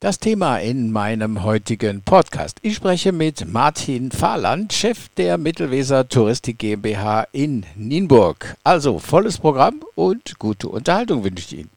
Das 0.00 0.20
Thema 0.20 0.58
in 0.58 0.92
meinem 0.92 1.42
heutigen 1.42 2.02
Podcast. 2.02 2.58
Ich 2.62 2.76
spreche 2.76 3.10
mit 3.10 3.52
Martin 3.52 4.12
Fahland, 4.12 4.72
Chef 4.72 5.08
der 5.16 5.38
Mittelweser 5.38 6.08
Touristik 6.08 6.58
GmbH 6.58 7.26
in 7.32 7.66
Nienburg. 7.74 8.54
Also 8.62 9.00
volles 9.00 9.38
Programm 9.38 9.82
und 9.96 10.38
gute 10.38 10.68
Unterhaltung 10.68 11.24
wünsche 11.24 11.44
ich 11.44 11.58
Ihnen. 11.58 11.70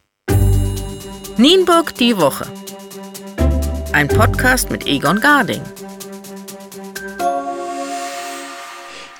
Nienburg 1.38 1.96
die 1.96 2.16
Woche. 2.16 2.46
Ein 3.92 4.08
Podcast 4.08 4.70
mit 4.70 4.86
Egon 4.86 5.20
Garding. 5.20 5.64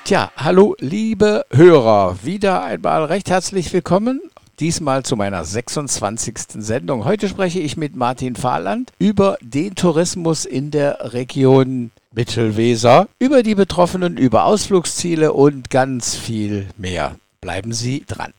Tja, 0.04 0.30
hallo 0.36 0.76
liebe 0.78 1.44
Hörer, 1.50 2.18
wieder 2.22 2.62
einmal 2.62 3.06
recht 3.06 3.30
herzlich 3.30 3.72
willkommen 3.72 4.20
diesmal 4.60 5.02
zu 5.04 5.16
meiner 5.16 5.44
26. 5.44 6.34
Sendung. 6.58 7.04
Heute 7.04 7.28
spreche 7.28 7.60
ich 7.60 7.76
mit 7.76 7.96
Martin 7.96 8.36
Fahland 8.36 8.92
über 8.98 9.36
den 9.40 9.74
Tourismus 9.74 10.44
in 10.44 10.70
der 10.70 11.12
Region 11.12 11.90
Mittelweser, 12.14 13.08
über 13.18 13.42
die 13.42 13.54
Betroffenen, 13.54 14.16
über 14.16 14.44
Ausflugsziele 14.44 15.32
und 15.32 15.70
ganz 15.70 16.14
viel 16.14 16.66
mehr. 16.76 17.16
Bleiben 17.40 17.72
Sie 17.72 18.04
dran. 18.06 18.32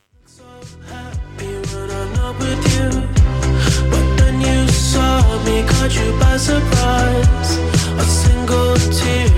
A 7.96 9.33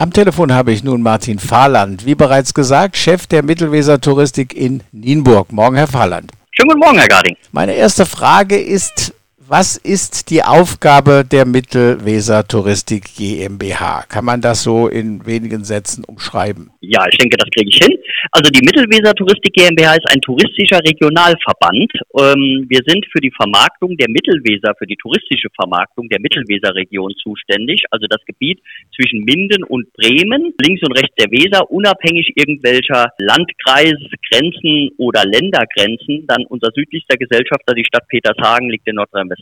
Am 0.00 0.12
Telefon 0.12 0.52
habe 0.52 0.70
ich 0.70 0.84
nun 0.84 1.02
Martin 1.02 1.40
Fahland, 1.40 2.06
wie 2.06 2.14
bereits 2.14 2.54
gesagt, 2.54 2.96
Chef 2.96 3.26
der 3.26 3.42
Mittelweser 3.42 4.00
Touristik 4.00 4.54
in 4.54 4.84
Nienburg. 4.92 5.52
Morgen, 5.52 5.74
Herr 5.74 5.88
Fahland. 5.88 6.30
Schönen 6.52 6.68
guten 6.68 6.78
Morgen, 6.78 6.98
Herr 6.98 7.08
Garding. 7.08 7.36
Meine 7.50 7.72
erste 7.72 8.06
Frage 8.06 8.56
ist, 8.60 9.12
was 9.48 9.78
ist 9.78 10.28
die 10.30 10.42
Aufgabe 10.42 11.24
der 11.24 11.46
Mittelweser 11.46 12.46
Touristik 12.46 13.16
GmbH? 13.16 14.04
Kann 14.08 14.24
man 14.24 14.42
das 14.42 14.62
so 14.62 14.88
in 14.88 15.24
wenigen 15.24 15.64
Sätzen 15.64 16.04
umschreiben? 16.04 16.70
Ja, 16.80 17.06
ich 17.10 17.16
denke, 17.16 17.38
das 17.38 17.48
kriege 17.50 17.70
ich 17.70 17.78
hin. 17.78 17.96
Also 18.32 18.50
die 18.50 18.60
Mittelweser 18.60 19.14
Touristik 19.14 19.54
GmbH 19.54 19.94
ist 19.94 20.10
ein 20.12 20.20
touristischer 20.20 20.80
Regionalverband. 20.84 21.90
Ähm, 22.20 22.66
wir 22.68 22.80
sind 22.86 23.06
für 23.10 23.20
die 23.20 23.32
Vermarktung 23.34 23.96
der 23.96 24.10
Mittelweser, 24.10 24.74
für 24.76 24.86
die 24.86 24.96
touristische 24.96 25.48
Vermarktung 25.56 26.08
der 26.08 26.20
Mittelweserregion 26.20 27.14
zuständig. 27.22 27.84
Also 27.90 28.06
das 28.08 28.20
Gebiet 28.26 28.60
zwischen 28.94 29.24
Minden 29.24 29.64
und 29.64 29.90
Bremen, 29.94 30.52
links 30.60 30.82
und 30.82 30.92
rechts 30.92 31.14
der 31.16 31.30
Weser, 31.30 31.70
unabhängig 31.70 32.32
irgendwelcher 32.36 33.12
Landkreisgrenzen 33.18 34.90
oder 34.98 35.24
Ländergrenzen. 35.24 36.26
Dann 36.26 36.44
unser 36.48 36.68
südlichster 36.74 37.16
Gesellschafter, 37.16 37.72
die 37.74 37.84
Stadt 37.84 38.06
Petershagen, 38.08 38.68
liegt 38.68 38.86
in 38.86 38.96
Nordrhein-Westfalen. 38.96 39.37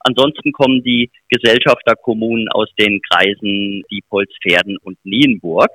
Ansonsten 0.00 0.52
kommen 0.52 0.82
die 0.82 1.10
Gesellschafterkommunen 1.28 2.48
aus 2.50 2.68
den 2.78 3.00
Kreisen 3.02 3.82
Diepholz-Pferden 3.90 4.78
und 4.78 4.98
Nienburg. 5.04 5.70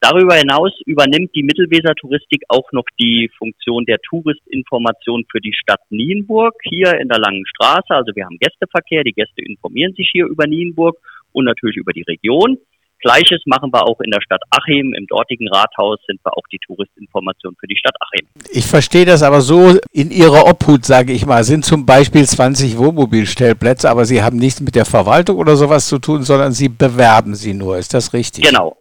Darüber 0.00 0.34
hinaus 0.34 0.72
übernimmt 0.84 1.30
die 1.36 1.44
Mittelweser 1.44 1.94
Touristik 1.94 2.42
auch 2.48 2.72
noch 2.72 2.86
die 3.00 3.30
Funktion 3.38 3.84
der 3.84 3.98
Touristinformation 4.00 5.24
für 5.30 5.40
die 5.40 5.54
Stadt 5.54 5.80
Nienburg 5.90 6.54
hier 6.64 6.98
in 6.98 7.08
der 7.08 7.20
Langen 7.20 7.46
Straße. 7.46 7.90
Also 7.90 8.10
wir 8.16 8.24
haben 8.24 8.38
Gästeverkehr, 8.40 9.04
die 9.04 9.12
Gäste 9.12 9.42
informieren 9.42 9.94
sich 9.94 10.08
hier 10.10 10.26
über 10.26 10.48
Nienburg 10.48 10.96
und 11.30 11.44
natürlich 11.44 11.76
über 11.76 11.92
die 11.92 12.02
Region. 12.02 12.58
Gleiches 13.02 13.42
machen 13.46 13.70
wir 13.72 13.84
auch 13.84 14.00
in 14.00 14.10
der 14.10 14.20
Stadt 14.22 14.40
Achim. 14.50 14.94
Im 14.94 15.06
dortigen 15.06 15.48
Rathaus 15.48 15.98
sind 16.06 16.20
wir 16.24 16.32
auch 16.36 16.46
die 16.50 16.58
Touristinformation 16.66 17.54
für 17.58 17.66
die 17.66 17.76
Stadt 17.76 17.94
Achim. 18.00 18.26
Ich 18.50 18.66
verstehe 18.66 19.04
das 19.04 19.22
aber 19.22 19.40
so, 19.40 19.78
in 19.92 20.10
Ihrer 20.10 20.46
Obhut, 20.46 20.86
sage 20.86 21.12
ich 21.12 21.26
mal, 21.26 21.44
sind 21.44 21.64
zum 21.64 21.84
Beispiel 21.84 22.24
20 22.24 22.78
Wohnmobilstellplätze, 22.78 23.90
aber 23.90 24.04
Sie 24.04 24.22
haben 24.22 24.38
nichts 24.38 24.60
mit 24.60 24.74
der 24.74 24.84
Verwaltung 24.84 25.36
oder 25.38 25.56
sowas 25.56 25.88
zu 25.88 25.98
tun, 25.98 26.22
sondern 26.22 26.52
Sie 26.52 26.68
bewerben 26.68 27.34
sie 27.34 27.54
nur. 27.54 27.76
Ist 27.76 27.92
das 27.92 28.12
richtig? 28.12 28.44
Genau. 28.44 28.76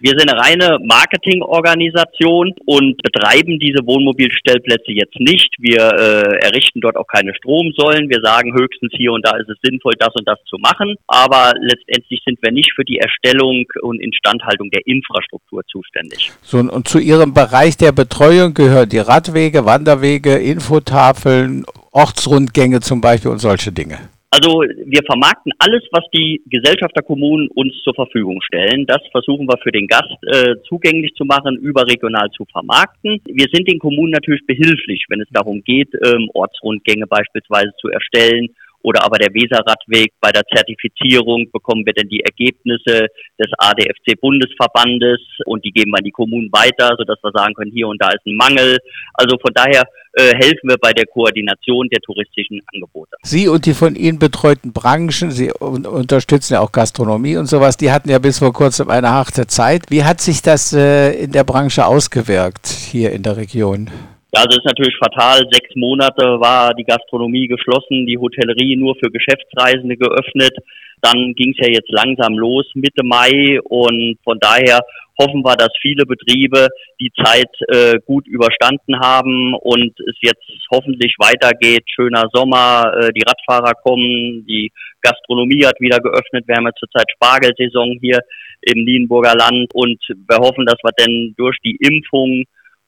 Wir 0.00 0.12
sind 0.18 0.28
eine 0.30 0.40
reine 0.40 0.78
Marketingorganisation 0.84 2.52
und 2.66 3.00
betreiben 3.02 3.58
diese 3.58 3.86
Wohnmobilstellplätze 3.86 4.92
jetzt 4.92 5.18
nicht. 5.18 5.54
Wir 5.58 5.80
äh, 5.80 6.44
errichten 6.44 6.80
dort 6.80 6.96
auch 6.96 7.06
keine 7.06 7.34
Stromsäulen. 7.34 8.10
Wir 8.10 8.20
sagen 8.22 8.52
höchstens 8.54 8.92
hier 8.96 9.12
und 9.12 9.24
da 9.24 9.36
ist 9.36 9.48
es 9.48 9.56
sinnvoll, 9.62 9.94
das 9.98 10.14
und 10.14 10.26
das 10.26 10.38
zu 10.48 10.56
machen. 10.58 10.96
Aber 11.06 11.52
letztendlich 11.60 12.20
sind 12.26 12.38
wir 12.42 12.52
nicht 12.52 12.72
für 12.74 12.84
die 12.84 12.98
Erstellung 12.98 13.64
und 13.82 14.00
Instandhaltung 14.00 14.70
der 14.70 14.86
Infrastruktur 14.86 15.62
zuständig. 15.70 16.32
So, 16.42 16.58
und 16.58 16.88
zu 16.88 16.98
Ihrem 16.98 17.32
Bereich 17.32 17.76
der 17.76 17.92
Betreuung 17.92 18.54
gehören 18.54 18.88
die 18.88 18.98
Radwege, 18.98 19.64
Wanderwege, 19.64 20.36
Infotafeln, 20.36 21.64
Ortsrundgänge 21.92 22.80
zum 22.80 23.00
Beispiel 23.00 23.30
und 23.30 23.38
solche 23.38 23.72
Dinge. 23.72 23.98
Also 24.34 24.62
wir 24.62 25.02
vermarkten 25.06 25.52
alles, 25.60 25.84
was 25.92 26.02
die 26.12 26.42
Gesellschafterkommunen 26.46 27.46
uns 27.54 27.72
zur 27.84 27.94
Verfügung 27.94 28.42
stellen. 28.42 28.84
Das 28.84 28.98
versuchen 29.12 29.46
wir 29.46 29.56
für 29.62 29.70
den 29.70 29.86
Gast 29.86 30.10
äh, 30.26 30.56
zugänglich 30.68 31.14
zu 31.14 31.24
machen, 31.24 31.56
überregional 31.56 32.28
zu 32.30 32.44
vermarkten. 32.50 33.20
Wir 33.26 33.46
sind 33.52 33.68
den 33.68 33.78
Kommunen 33.78 34.10
natürlich 34.10 34.44
behilflich, 34.44 35.04
wenn 35.08 35.20
es 35.20 35.28
darum 35.30 35.62
geht, 35.62 35.90
ähm, 36.04 36.28
Ortsrundgänge 36.34 37.06
beispielsweise 37.06 37.70
zu 37.80 37.88
erstellen 37.90 38.48
oder 38.84 39.02
aber 39.02 39.18
der 39.18 39.32
Weserradweg 39.32 40.12
bei 40.20 40.30
der 40.30 40.44
Zertifizierung 40.54 41.50
bekommen 41.50 41.84
wir 41.86 41.94
denn 41.94 42.08
die 42.08 42.20
Ergebnisse 42.20 43.08
des 43.38 43.50
ADFC-Bundesverbandes 43.58 45.20
und 45.46 45.64
die 45.64 45.72
geben 45.72 45.94
an 45.96 46.04
die 46.04 46.10
Kommunen 46.10 46.50
weiter, 46.52 46.94
sodass 46.98 47.18
wir 47.22 47.32
sagen 47.32 47.54
können, 47.54 47.72
hier 47.72 47.88
und 47.88 48.00
da 48.00 48.10
ist 48.10 48.24
ein 48.26 48.36
Mangel. 48.36 48.78
Also 49.14 49.38
von 49.40 49.52
daher 49.54 49.84
äh, 50.12 50.34
helfen 50.36 50.68
wir 50.68 50.76
bei 50.76 50.92
der 50.92 51.06
Koordination 51.06 51.88
der 51.88 52.00
touristischen 52.00 52.60
Angebote. 52.74 53.16
Sie 53.22 53.48
und 53.48 53.64
die 53.64 53.72
von 53.72 53.96
Ihnen 53.96 54.18
betreuten 54.18 54.72
Branchen, 54.74 55.30
Sie 55.30 55.50
unterstützen 55.50 56.54
ja 56.54 56.60
auch 56.60 56.70
Gastronomie 56.70 57.38
und 57.38 57.46
sowas, 57.46 57.78
die 57.78 57.90
hatten 57.90 58.10
ja 58.10 58.18
bis 58.18 58.38
vor 58.38 58.52
kurzem 58.52 58.90
eine 58.90 59.10
harte 59.10 59.46
Zeit. 59.46 59.84
Wie 59.88 60.04
hat 60.04 60.20
sich 60.20 60.42
das 60.42 60.74
äh, 60.74 61.12
in 61.12 61.32
der 61.32 61.44
Branche 61.44 61.86
ausgewirkt 61.86 62.66
hier 62.66 63.12
in 63.12 63.22
der 63.22 63.38
Region? 63.38 63.90
Ja, 64.34 64.42
also 64.42 64.58
ist 64.58 64.66
natürlich 64.66 64.96
fatal. 64.98 65.46
Sechs 65.52 65.76
Monate 65.76 66.40
war 66.40 66.74
die 66.74 66.82
Gastronomie 66.82 67.46
geschlossen, 67.46 68.04
die 68.04 68.18
Hotellerie 68.18 68.74
nur 68.74 68.96
für 68.96 69.10
Geschäftsreisende 69.10 69.96
geöffnet. 69.96 70.56
Dann 71.00 71.34
ging 71.34 71.54
es 71.56 71.64
ja 71.64 71.72
jetzt 71.72 71.90
langsam 71.90 72.36
los 72.36 72.66
Mitte 72.74 73.04
Mai 73.04 73.60
und 73.62 74.18
von 74.24 74.38
daher 74.40 74.80
hoffen 75.20 75.44
wir, 75.44 75.54
dass 75.54 75.70
viele 75.80 76.04
Betriebe 76.04 76.66
die 77.00 77.12
Zeit 77.22 77.52
äh, 77.68 78.00
gut 78.06 78.26
überstanden 78.26 78.98
haben 78.98 79.54
und 79.54 79.92
es 80.00 80.16
jetzt 80.20 80.42
hoffentlich 80.72 81.14
weitergeht. 81.18 81.84
Schöner 81.94 82.24
Sommer, 82.32 82.92
äh, 82.98 83.12
die 83.12 83.22
Radfahrer 83.22 83.74
kommen, 83.84 84.44
die 84.48 84.72
Gastronomie 85.00 85.64
hat 85.64 85.78
wieder 85.78 85.98
geöffnet. 85.98 86.48
Wir 86.48 86.56
haben 86.56 86.66
ja 86.66 86.72
zurzeit 86.76 87.06
Spargelsaison 87.14 87.98
hier 88.00 88.18
im 88.62 88.84
Nienburger 88.84 89.36
Land 89.36 89.72
und 89.74 90.02
wir 90.08 90.38
hoffen, 90.38 90.66
dass 90.66 90.82
wir 90.82 90.92
denn 90.98 91.34
durch 91.36 91.58
die 91.64 91.76
Impfung 91.78 92.44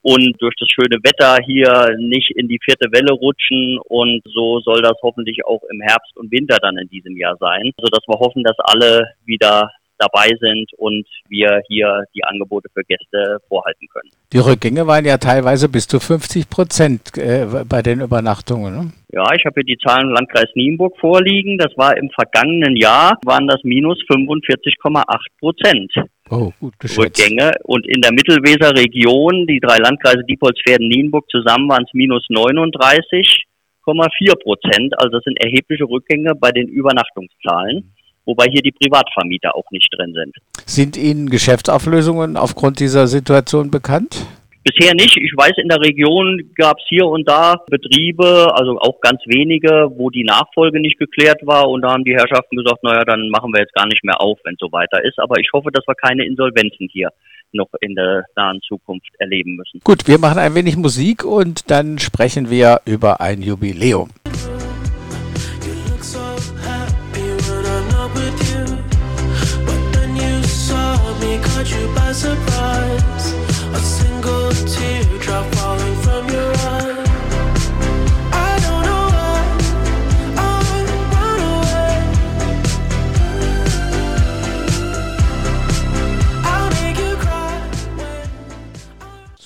und 0.06 0.36
durch 0.38 0.54
das 0.60 0.68
schöne 0.68 1.02
Wetter 1.02 1.42
hier 1.44 1.96
nicht 1.98 2.30
in 2.36 2.46
die 2.46 2.60
vierte 2.62 2.86
Welle 2.92 3.12
rutschen 3.12 3.76
und 3.88 4.22
so 4.24 4.60
soll 4.60 4.80
das 4.80 4.94
hoffentlich 5.02 5.44
auch 5.44 5.62
im 5.68 5.80
Herbst 5.80 6.16
und 6.16 6.30
Winter 6.30 6.58
dann 6.62 6.78
in 6.78 6.88
diesem 6.88 7.16
Jahr 7.16 7.36
sein, 7.40 7.72
so 7.76 7.88
dass 7.88 8.06
wir 8.06 8.20
hoffen, 8.20 8.44
dass 8.44 8.56
alle 8.60 9.02
wieder 9.24 9.68
dabei 9.98 10.28
sind 10.38 10.70
und 10.76 11.06
wir 11.28 11.60
hier 11.66 12.04
die 12.14 12.22
Angebote 12.22 12.68
für 12.72 12.84
Gäste 12.84 13.38
vorhalten 13.48 13.88
können. 13.88 14.10
Die 14.32 14.38
Rückgänge 14.38 14.86
waren 14.86 15.04
ja 15.04 15.18
teilweise 15.18 15.68
bis 15.68 15.88
zu 15.88 15.98
50 15.98 16.50
Prozent 16.50 17.18
äh, 17.18 17.64
bei 17.68 17.82
den 17.82 18.00
Übernachtungen. 18.00 18.74
Ne? 18.74 18.92
Ja, 19.10 19.24
ich 19.34 19.44
habe 19.44 19.60
hier 19.60 19.76
die 19.76 19.78
Zahlen 19.78 20.08
im 20.08 20.14
Landkreis 20.14 20.50
Nienburg 20.54 20.96
vorliegen. 21.00 21.58
Das 21.58 21.72
war 21.76 21.96
im 21.96 22.10
vergangenen 22.10 22.76
Jahr, 22.76 23.18
waren 23.24 23.48
das 23.48 23.64
minus 23.64 23.98
45,8 24.08 25.04
Prozent. 25.40 25.92
Oh, 26.30 26.52
gut 26.60 26.74
Rückgänge. 26.96 27.52
Und 27.64 27.86
in 27.86 28.00
der 28.00 28.12
Mittelweser 28.12 28.74
Region, 28.74 29.46
die 29.46 29.60
drei 29.60 29.78
Landkreise 29.78 30.22
Diepholz-Pferden, 30.28 30.88
Nienburg 30.88 31.28
zusammen 31.30 31.68
waren 31.68 31.84
es 31.84 31.94
minus 31.94 32.26
39,4 32.28 34.42
Prozent. 34.42 34.98
Also 34.98 35.10
das 35.10 35.24
sind 35.24 35.40
erhebliche 35.42 35.84
Rückgänge 35.84 36.34
bei 36.34 36.50
den 36.50 36.68
Übernachtungszahlen 36.68 37.92
wobei 38.26 38.46
hier 38.50 38.60
die 38.60 38.72
Privatvermieter 38.72 39.54
auch 39.54 39.70
nicht 39.70 39.88
drin 39.96 40.12
sind. 40.12 40.34
Sind 40.66 40.96
Ihnen 40.96 41.30
Geschäftsauflösungen 41.30 42.36
aufgrund 42.36 42.80
dieser 42.80 43.06
Situation 43.06 43.70
bekannt? 43.70 44.26
Bisher 44.66 44.94
nicht. 44.94 45.16
Ich 45.16 45.32
weiß, 45.36 45.52
in 45.58 45.68
der 45.68 45.80
Region 45.80 46.50
gab 46.56 46.78
es 46.78 46.84
hier 46.88 47.06
und 47.06 47.28
da 47.28 47.62
Betriebe, 47.70 48.52
also 48.52 48.80
auch 48.80 49.00
ganz 49.00 49.20
wenige, 49.26 49.92
wo 49.94 50.10
die 50.10 50.24
Nachfolge 50.24 50.80
nicht 50.80 50.98
geklärt 50.98 51.46
war. 51.46 51.70
Und 51.70 51.82
da 51.82 51.92
haben 51.92 52.02
die 52.02 52.16
Herrschaften 52.16 52.56
gesagt, 52.56 52.82
naja, 52.82 53.04
dann 53.04 53.28
machen 53.30 53.52
wir 53.52 53.60
jetzt 53.60 53.74
gar 53.74 53.86
nicht 53.86 54.02
mehr 54.02 54.20
auf, 54.20 54.40
wenn 54.42 54.54
es 54.54 54.58
so 54.58 54.72
weiter 54.72 55.04
ist. 55.04 55.20
Aber 55.20 55.38
ich 55.38 55.50
hoffe, 55.52 55.70
dass 55.70 55.86
wir 55.86 55.94
keine 55.94 56.26
Insolvenzen 56.26 56.88
hier 56.90 57.10
noch 57.52 57.68
in 57.80 57.94
der 57.94 58.24
nahen 58.34 58.60
Zukunft 58.66 59.08
erleben 59.18 59.54
müssen. 59.54 59.80
Gut, 59.84 60.08
wir 60.08 60.18
machen 60.18 60.40
ein 60.40 60.56
wenig 60.56 60.76
Musik 60.76 61.24
und 61.24 61.70
dann 61.70 62.00
sprechen 62.00 62.50
wir 62.50 62.80
über 62.86 63.20
ein 63.20 63.42
Jubiläum. 63.42 64.10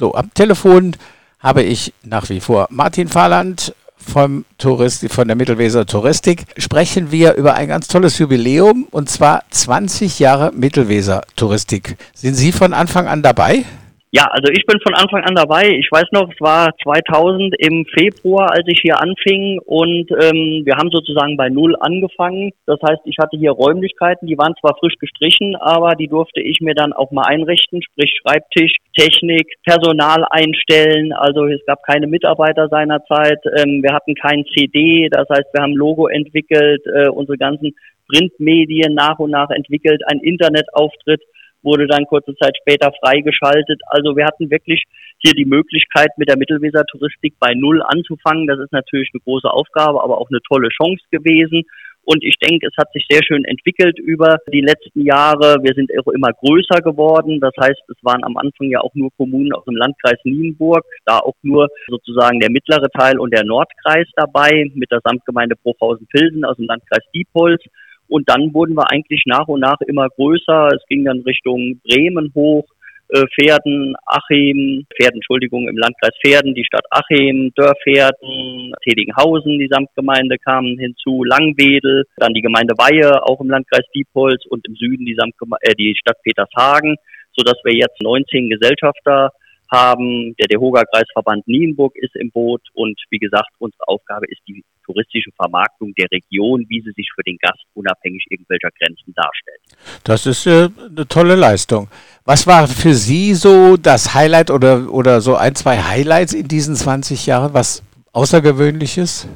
So, 0.00 0.14
am 0.14 0.32
Telefon 0.32 0.96
habe 1.40 1.62
ich 1.62 1.92
nach 2.02 2.30
wie 2.30 2.40
vor 2.40 2.68
Martin 2.70 3.06
Fahrland 3.06 3.74
vom 3.98 4.46
Tourist, 4.56 5.06
von 5.12 5.28
der 5.28 5.36
Mittelweser 5.36 5.84
Touristik 5.84 6.46
sprechen 6.56 7.12
wir 7.12 7.34
über 7.34 7.52
ein 7.52 7.68
ganz 7.68 7.86
tolles 7.86 8.16
Jubiläum 8.16 8.88
und 8.90 9.10
zwar 9.10 9.42
20 9.50 10.18
Jahre 10.18 10.52
Mittelweser 10.52 11.20
Touristik. 11.36 11.98
Sind 12.14 12.34
Sie 12.34 12.50
von 12.50 12.72
Anfang 12.72 13.08
an 13.08 13.22
dabei? 13.22 13.66
Ja, 14.12 14.24
also 14.24 14.50
ich 14.50 14.66
bin 14.66 14.80
von 14.80 14.94
Anfang 14.94 15.22
an 15.22 15.36
dabei. 15.36 15.68
Ich 15.78 15.88
weiß 15.88 16.06
noch, 16.10 16.28
es 16.32 16.40
war 16.40 16.74
2000 16.82 17.54
im 17.58 17.86
Februar, 17.86 18.50
als 18.50 18.66
ich 18.66 18.80
hier 18.82 19.00
anfing 19.00 19.60
und 19.64 20.10
ähm, 20.10 20.66
wir 20.66 20.74
haben 20.74 20.90
sozusagen 20.90 21.36
bei 21.36 21.48
Null 21.48 21.76
angefangen. 21.78 22.50
Das 22.66 22.80
heißt, 22.82 23.02
ich 23.04 23.18
hatte 23.20 23.36
hier 23.36 23.52
Räumlichkeiten, 23.52 24.26
die 24.26 24.36
waren 24.36 24.56
zwar 24.58 24.76
frisch 24.80 24.96
gestrichen, 24.98 25.54
aber 25.54 25.94
die 25.94 26.08
durfte 26.08 26.40
ich 26.40 26.60
mir 26.60 26.74
dann 26.74 26.92
auch 26.92 27.12
mal 27.12 27.22
einrichten, 27.22 27.82
sprich 27.82 28.18
Schreibtisch, 28.20 28.74
Technik, 28.98 29.46
Personal 29.64 30.24
einstellen. 30.28 31.12
Also 31.12 31.46
es 31.46 31.64
gab 31.64 31.84
keine 31.84 32.08
Mitarbeiter 32.08 32.68
seinerzeit. 32.68 33.38
Ähm, 33.58 33.80
wir 33.80 33.94
hatten 33.94 34.16
kein 34.16 34.44
CD, 34.56 35.08
das 35.08 35.28
heißt, 35.28 35.54
wir 35.54 35.62
haben 35.62 35.76
Logo 35.76 36.08
entwickelt, 36.08 36.82
äh, 36.92 37.10
unsere 37.10 37.38
ganzen 37.38 37.76
Printmedien 38.08 38.92
nach 38.92 39.20
und 39.20 39.30
nach 39.30 39.50
entwickelt, 39.50 40.02
ein 40.08 40.18
Internetauftritt 40.18 41.22
wurde 41.62 41.86
dann 41.86 42.06
kurze 42.06 42.34
Zeit 42.36 42.56
später 42.60 42.92
freigeschaltet. 43.02 43.80
Also 43.86 44.16
wir 44.16 44.26
hatten 44.26 44.50
wirklich 44.50 44.84
hier 45.18 45.32
die 45.32 45.44
Möglichkeit, 45.44 46.10
mit 46.16 46.28
der 46.28 46.38
Mittelweser 46.38 46.84
Touristik 46.86 47.34
bei 47.38 47.54
Null 47.54 47.82
anzufangen. 47.82 48.46
Das 48.46 48.58
ist 48.58 48.72
natürlich 48.72 49.10
eine 49.12 49.20
große 49.20 49.50
Aufgabe, 49.50 50.02
aber 50.02 50.18
auch 50.18 50.28
eine 50.30 50.40
tolle 50.48 50.68
Chance 50.68 51.04
gewesen. 51.10 51.64
Und 52.02 52.24
ich 52.24 52.36
denke, 52.38 52.66
es 52.66 52.76
hat 52.76 52.90
sich 52.92 53.04
sehr 53.08 53.22
schön 53.22 53.44
entwickelt 53.44 53.98
über 53.98 54.38
die 54.52 54.62
letzten 54.62 55.04
Jahre. 55.04 55.58
Wir 55.62 55.74
sind 55.74 55.90
auch 56.00 56.10
immer 56.10 56.32
größer 56.32 56.80
geworden. 56.82 57.40
Das 57.40 57.52
heißt, 57.60 57.82
es 57.88 57.96
waren 58.02 58.24
am 58.24 58.36
Anfang 58.36 58.68
ja 58.70 58.80
auch 58.80 58.94
nur 58.94 59.10
Kommunen 59.16 59.52
aus 59.52 59.64
dem 59.64 59.76
Landkreis 59.76 60.18
Nienburg, 60.24 60.84
da 61.04 61.18
auch 61.18 61.36
nur 61.42 61.68
sozusagen 61.88 62.40
der 62.40 62.50
mittlere 62.50 62.88
Teil 62.90 63.18
und 63.18 63.32
der 63.34 63.44
Nordkreis 63.44 64.08
dabei 64.16 64.70
mit 64.74 64.90
der 64.90 65.00
Samtgemeinde 65.04 65.56
Bruchhausen-Pilsen 65.62 66.44
aus 66.44 66.56
dem 66.56 66.66
Landkreis 66.66 67.04
Diepholz. 67.14 67.62
Und 68.10 68.28
dann 68.28 68.52
wurden 68.52 68.74
wir 68.74 68.90
eigentlich 68.90 69.22
nach 69.26 69.46
und 69.46 69.60
nach 69.60 69.80
immer 69.86 70.08
größer. 70.08 70.68
Es 70.74 70.84
ging 70.88 71.04
dann 71.04 71.20
Richtung 71.20 71.80
Bremen 71.84 72.32
hoch, 72.34 72.66
äh, 73.10 73.24
Pferden, 73.38 73.94
Achim, 74.04 74.84
Pferden, 74.94 75.18
Entschuldigung, 75.18 75.68
im 75.68 75.78
Landkreis 75.78 76.14
Pferden, 76.24 76.54
die 76.54 76.64
Stadt 76.64 76.84
Achim, 76.90 77.52
Dörrpferden, 77.54 78.74
Tedinghausen, 78.82 79.58
die 79.58 79.68
Samtgemeinde 79.70 80.36
kamen 80.38 80.76
hinzu, 80.78 81.24
Langwedel, 81.24 82.04
dann 82.16 82.34
die 82.34 82.42
Gemeinde 82.42 82.74
Weihe, 82.78 83.22
auch 83.22 83.40
im 83.40 83.50
Landkreis 83.50 83.86
Diepholz 83.94 84.44
und 84.46 84.66
im 84.66 84.74
Süden 84.74 85.06
die, 85.06 85.14
Samtgeme 85.14 85.56
äh, 85.60 85.74
die 85.74 85.94
Stadt 85.98 86.16
Petershagen, 86.22 86.96
sodass 87.36 87.58
wir 87.64 87.74
jetzt 87.74 88.02
19 88.02 88.50
Gesellschafter 88.50 89.30
haben. 89.70 90.34
Der 90.38 90.48
Dehoga-Kreisverband 90.48 91.46
Nienburg 91.46 91.94
ist 91.96 92.14
im 92.16 92.30
Boot 92.30 92.62
und 92.74 92.98
wie 93.10 93.18
gesagt, 93.18 93.50
unsere 93.58 93.86
Aufgabe 93.88 94.26
ist 94.28 94.40
die 94.48 94.64
touristische 94.84 95.30
Vermarktung 95.36 95.94
der 95.94 96.08
Region, 96.10 96.64
wie 96.68 96.80
sie 96.80 96.92
sich 96.96 97.08
für 97.14 97.22
den 97.22 97.36
Gast 97.38 97.62
unabhängig 97.74 98.24
irgendwelcher 98.30 98.70
Grenzen 98.78 99.14
darstellt. 99.14 99.60
Das 100.04 100.26
ist 100.26 100.46
äh, 100.46 100.68
eine 100.88 101.06
tolle 101.06 101.36
Leistung. 101.36 101.88
Was 102.24 102.46
war 102.46 102.66
für 102.66 102.94
Sie 102.94 103.34
so 103.34 103.76
das 103.76 104.14
Highlight 104.14 104.50
oder, 104.50 104.92
oder 104.92 105.20
so 105.20 105.36
ein, 105.36 105.54
zwei 105.54 105.78
Highlights 105.78 106.32
in 106.32 106.48
diesen 106.48 106.74
20 106.74 107.26
Jahren? 107.26 107.54
Was 107.54 107.82
Außergewöhnliches? 108.12 109.28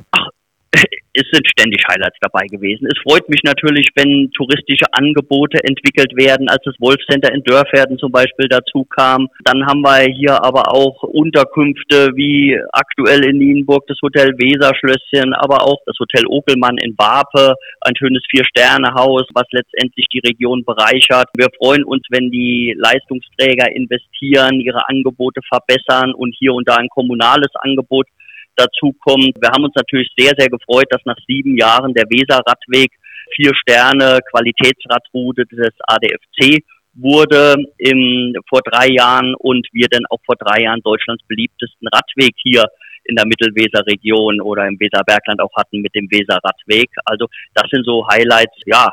Es 1.16 1.22
sind 1.30 1.46
ständig 1.46 1.80
Highlights 1.88 2.18
dabei 2.20 2.44
gewesen. 2.50 2.88
Es 2.90 2.98
freut 3.06 3.28
mich 3.28 3.40
natürlich, 3.44 3.86
wenn 3.94 4.32
touristische 4.32 4.86
Angebote 4.90 5.62
entwickelt 5.62 6.10
werden, 6.16 6.48
als 6.48 6.62
das 6.64 6.74
Wolfcenter 6.80 7.32
in 7.32 7.44
Dörferden 7.44 7.98
zum 7.98 8.10
Beispiel 8.10 8.48
dazu 8.48 8.84
kam. 8.84 9.28
Dann 9.44 9.64
haben 9.64 9.82
wir 9.82 10.10
hier 10.10 10.42
aber 10.42 10.74
auch 10.74 11.04
Unterkünfte 11.04 12.10
wie 12.16 12.58
aktuell 12.72 13.24
in 13.26 13.38
Nienburg 13.38 13.86
das 13.86 13.98
Hotel 14.02 14.34
Weserschlösschen, 14.36 15.34
aber 15.34 15.62
auch 15.62 15.78
das 15.86 15.96
Hotel 16.00 16.26
Okelmann 16.26 16.78
in 16.78 16.96
Barpe, 16.96 17.54
ein 17.82 17.94
schönes 17.96 18.24
Vier-Sterne-Haus, 18.30 19.24
was 19.34 19.46
letztendlich 19.52 20.06
die 20.12 20.22
Region 20.26 20.64
bereichert. 20.64 21.28
Wir 21.36 21.46
freuen 21.58 21.84
uns, 21.84 22.02
wenn 22.10 22.30
die 22.32 22.74
Leistungsträger 22.76 23.70
investieren, 23.70 24.58
ihre 24.58 24.88
Angebote 24.88 25.40
verbessern 25.48 26.12
und 26.12 26.34
hier 26.36 26.54
und 26.54 26.68
da 26.68 26.74
ein 26.74 26.88
kommunales 26.88 27.54
Angebot 27.60 28.08
dazu 28.56 28.94
kommt. 29.00 29.34
Wir 29.40 29.50
haben 29.50 29.64
uns 29.64 29.74
natürlich 29.74 30.10
sehr, 30.16 30.32
sehr 30.36 30.48
gefreut, 30.48 30.86
dass 30.90 31.04
nach 31.04 31.18
sieben 31.26 31.56
Jahren 31.56 31.94
der 31.94 32.04
Weser-Radweg 32.04 32.90
vier 33.34 33.52
Sterne 33.54 34.20
Qualitätsradroute 34.30 35.44
des 35.46 35.74
ADFC 35.86 36.62
wurde 36.94 37.56
im, 37.78 38.34
vor 38.48 38.60
drei 38.64 38.88
Jahren 38.88 39.34
und 39.34 39.66
wir 39.72 39.88
dann 39.90 40.06
auch 40.10 40.20
vor 40.24 40.36
drei 40.36 40.62
Jahren 40.62 40.80
Deutschlands 40.82 41.24
beliebtesten 41.26 41.88
Radweg 41.88 42.34
hier 42.36 42.64
in 43.04 43.16
der 43.16 43.26
Mittelweser-Region 43.26 44.40
oder 44.40 44.66
im 44.66 44.78
Weserbergland 44.78 45.40
auch 45.40 45.54
hatten 45.56 45.80
mit 45.80 45.94
dem 45.94 46.08
Weser-Radweg. 46.10 46.90
Also 47.04 47.26
das 47.54 47.68
sind 47.70 47.84
so 47.84 48.06
Highlights, 48.08 48.56
ja, 48.64 48.90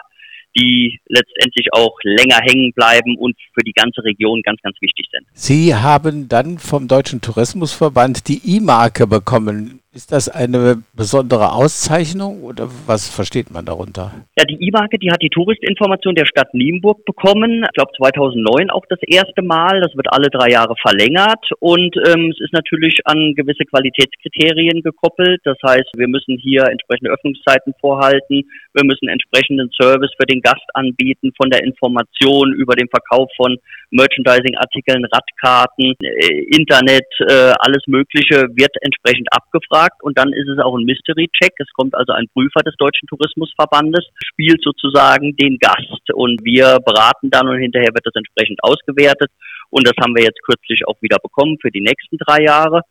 die 0.56 1.00
letztendlich 1.08 1.68
auch 1.74 1.98
länger 2.04 2.40
hängen 2.42 2.72
bleiben 2.74 3.18
und 3.18 3.36
für 3.54 3.64
die 3.64 3.74
ganze 3.74 4.04
Region 4.04 4.42
ganz, 4.42 4.62
ganz 4.62 4.76
wichtig 4.82 5.08
sind. 5.12 5.26
Sie 5.34 5.76
haben 5.76 6.28
dann 6.28 6.58
vom 6.58 6.88
Deutschen 6.88 7.22
Tourismusverband 7.22 8.28
die 8.28 8.42
E-Marke 8.44 9.08
bekommen. 9.08 9.81
Ist 9.94 10.14
das 10.14 10.30
eine 10.30 10.82
besondere 10.96 11.52
Auszeichnung 11.52 12.44
oder 12.44 12.70
was 12.88 13.10
versteht 13.10 13.52
man 13.52 13.66
darunter? 13.66 14.24
Ja, 14.40 14.46
die 14.46 14.56
E-Marke, 14.64 14.98
die 14.98 15.12
hat 15.12 15.22
die 15.22 15.28
Touristinformation 15.28 16.16
der 16.16 16.26
Stadt 16.26 16.54
Nienburg 16.54 17.04
bekommen. 17.04 17.66
Ich 17.66 17.74
glaube 17.74 17.92
2009 17.98 18.70
auch 18.70 18.86
das 18.88 19.00
erste 19.06 19.42
Mal. 19.42 19.82
Das 19.82 19.94
wird 19.94 20.08
alle 20.08 20.30
drei 20.30 20.48
Jahre 20.48 20.76
verlängert 20.82 21.44
und 21.60 21.92
ähm, 22.08 22.32
es 22.32 22.40
ist 22.40 22.54
natürlich 22.54 23.02
an 23.04 23.36
gewisse 23.36 23.66
Qualitätskriterien 23.66 24.82
gekoppelt. 24.82 25.42
Das 25.44 25.58
heißt, 25.62 25.92
wir 25.98 26.08
müssen 26.08 26.38
hier 26.38 26.64
entsprechende 26.72 27.12
Öffnungszeiten 27.12 27.74
vorhalten. 27.82 28.48
Wir 28.74 28.86
müssen 28.86 29.10
entsprechenden 29.10 29.70
Service 29.76 30.12
für 30.18 30.26
den 30.26 30.40
Gast 30.40 30.64
anbieten, 30.74 31.34
von 31.36 31.50
der 31.50 31.66
Information 31.66 32.54
über 32.54 32.76
den 32.76 32.88
Verkauf 32.88 33.30
von 33.36 33.58
Merchandising-Artikeln, 33.90 35.04
Radkarten, 35.04 35.96
äh, 36.02 36.46
Internet, 36.56 37.12
äh, 37.28 37.52
alles 37.60 37.84
Mögliche 37.88 38.48
wird 38.56 38.72
entsprechend 38.80 39.28
abgefragt 39.34 39.81
abgefragt 39.82 40.04
und 40.04 40.18
dann 40.18 40.34
ist 40.34 40.48
es 40.48 40.60
auch 40.60 40.76
ein 40.76 40.86
Mystery-Check. 40.86 41.54
Es 41.58 41.72
kommt 41.74 41.96
also 41.96 42.14
ein 42.14 42.28
Prüfer 42.34 42.62
des 42.66 42.76
Deutschen 42.78 43.08
Tourismusverbandes, 43.08 44.06
spielt 44.26 44.62
sozusagen 44.64 45.36
den 45.36 45.58
Gast 45.58 46.14
und 46.14 46.44
wir 46.44 46.80
beraten 46.86 47.30
dann 47.30 47.48
und 47.48 47.60
hinterher 47.60 47.94
wird 47.94 48.06
das 48.06 48.16
entsprechend 48.16 48.64
ausgewertet 48.64 49.32
und 49.70 49.88
das 49.88 49.94
haben 50.02 50.16
wir 50.16 50.24
jetzt 50.24 50.42
kürzlich 50.44 50.88
auch 50.88 51.02
wieder 51.02 51.18
bekommen 51.22 51.58
für 51.62 51.72
die 51.72 51.82
nächsten 51.82 52.18
drei 52.18 52.44
Jahre. 52.44 52.82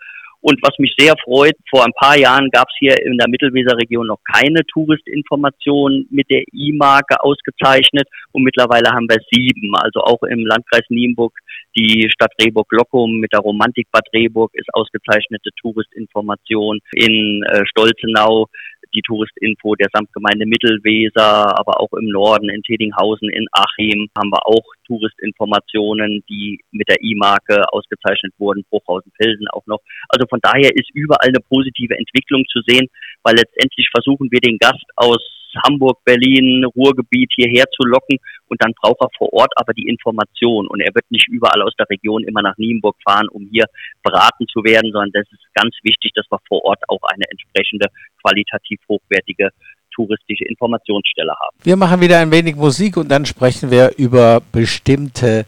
Und 0.43 0.59
was 0.63 0.79
mich 0.79 0.95
sehr 0.99 1.15
freut, 1.23 1.55
vor 1.69 1.85
ein 1.85 1.93
paar 1.93 2.17
Jahren 2.17 2.49
gab 2.51 2.67
es 2.69 2.77
hier 2.79 2.95
in 3.05 3.19
der 3.19 3.29
Mittelweserregion 3.29 4.07
noch 4.07 4.21
keine 4.33 4.65
Touristinformation 4.73 6.07
mit 6.11 6.31
der 6.31 6.43
I-Marke 6.53 7.23
ausgezeichnet 7.23 8.09
und 8.33 8.45
mittlerweile 8.45 8.91
haben 8.91 9.09
wir 9.09 9.19
sieben. 9.31 9.75
Also 9.77 10.01
auch 10.01 10.23
im 10.23 10.47
Landkreis 10.47 10.85
Nienburg 10.89 11.35
die 11.77 12.09
Stadt 12.11 12.33
Rehburg-Lockum 12.41 13.21
mit 13.21 13.33
der 13.33 13.41
Romantik 13.41 13.89
Bad 13.93 14.07
Rehburg 14.15 14.51
ist 14.55 14.69
ausgezeichnete 14.73 15.51
Touristinformation. 15.61 16.81
In 16.93 17.43
äh, 17.45 17.65
Stolzenau 17.67 18.47
die 18.95 19.03
Touristinfo 19.03 19.75
der 19.75 19.89
Samtgemeinde 19.93 20.47
Mittelweser, 20.47 21.59
aber 21.59 21.81
auch 21.81 21.93
im 21.93 22.09
Norden 22.09 22.51
in 22.51 22.63
Tedinghausen, 22.63 23.29
in 23.31 23.47
Achim 23.53 24.09
haben 24.17 24.31
wir 24.31 24.47
auch 24.47 24.65
Touristinformationen, 24.87 26.23
die 26.29 26.61
mit 26.73 26.89
der 26.89 27.03
I-Marke 27.03 27.63
ausgezeichnet 27.73 28.33
wurden, 28.39 28.65
Bruchhausen-Felsen 28.71 29.49
auch 29.49 29.67
noch. 29.67 29.81
Also 30.09 30.27
von 30.29 30.41
daher 30.43 30.71
ist 30.75 30.91
überall 30.95 31.29
eine 31.29 31.41
positive 31.49 31.97
Entwicklung 31.97 32.45
zu 32.51 32.61
sehen, 32.67 32.89
weil 33.23 33.37
letztendlich 33.37 33.89
versuchen 33.91 34.29
wir 34.31 34.41
den 34.41 34.59
Gast 34.59 34.85
aus 34.97 35.23
Hamburg, 35.65 35.99
Berlin, 36.05 36.65
Ruhrgebiet 36.65 37.33
hierher 37.35 37.65
zu 37.75 37.87
locken 37.87 38.19
und 38.50 38.61
dann 38.62 38.73
braucht 38.80 39.00
er 39.00 39.09
vor 39.16 39.33
Ort 39.33 39.52
aber 39.57 39.73
die 39.73 39.88
Information 39.88 40.66
und 40.66 40.80
er 40.80 40.95
wird 40.95 41.11
nicht 41.11 41.28
überall 41.28 41.62
aus 41.62 41.73
der 41.78 41.88
Region 41.88 42.25
immer 42.25 42.42
nach 42.42 42.57
Nienburg 42.59 42.97
fahren, 43.02 43.28
um 43.28 43.49
hier 43.50 43.66
beraten 44.02 44.47
zu 44.49 44.62
werden, 44.64 44.90
sondern 44.92 45.12
das 45.12 45.26
ist 45.33 45.42
ganz 45.54 45.75
wichtig, 45.83 46.12
dass 46.14 46.26
wir 46.30 46.38
vor 46.49 46.64
Ort 46.64 46.83
auch 46.88 47.02
eine 47.04 47.25
entsprechende 47.30 47.87
qualitativ 48.21 48.80
hochwertige 48.88 49.50
touristische 49.95 50.45
Informationsstelle 50.45 51.33
haben. 51.33 51.57
Wir 51.62 51.76
machen 51.76 52.00
wieder 52.00 52.19
ein 52.19 52.30
wenig 52.30 52.57
Musik 52.57 52.97
und 52.97 53.09
dann 53.09 53.25
sprechen 53.25 53.71
wir 53.71 53.92
über 53.97 54.40
bestimmte 54.52 55.47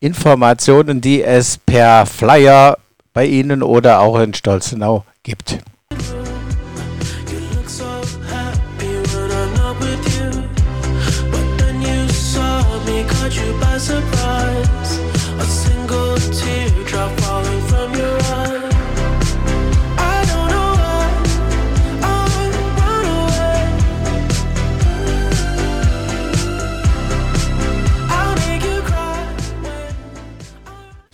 Informationen, 0.00 1.00
die 1.00 1.22
es 1.22 1.58
per 1.58 2.06
Flyer 2.06 2.78
bei 3.12 3.26
Ihnen 3.26 3.62
oder 3.62 4.00
auch 4.00 4.18
in 4.18 4.34
Stolzenau 4.34 5.04
gibt. 5.22 5.58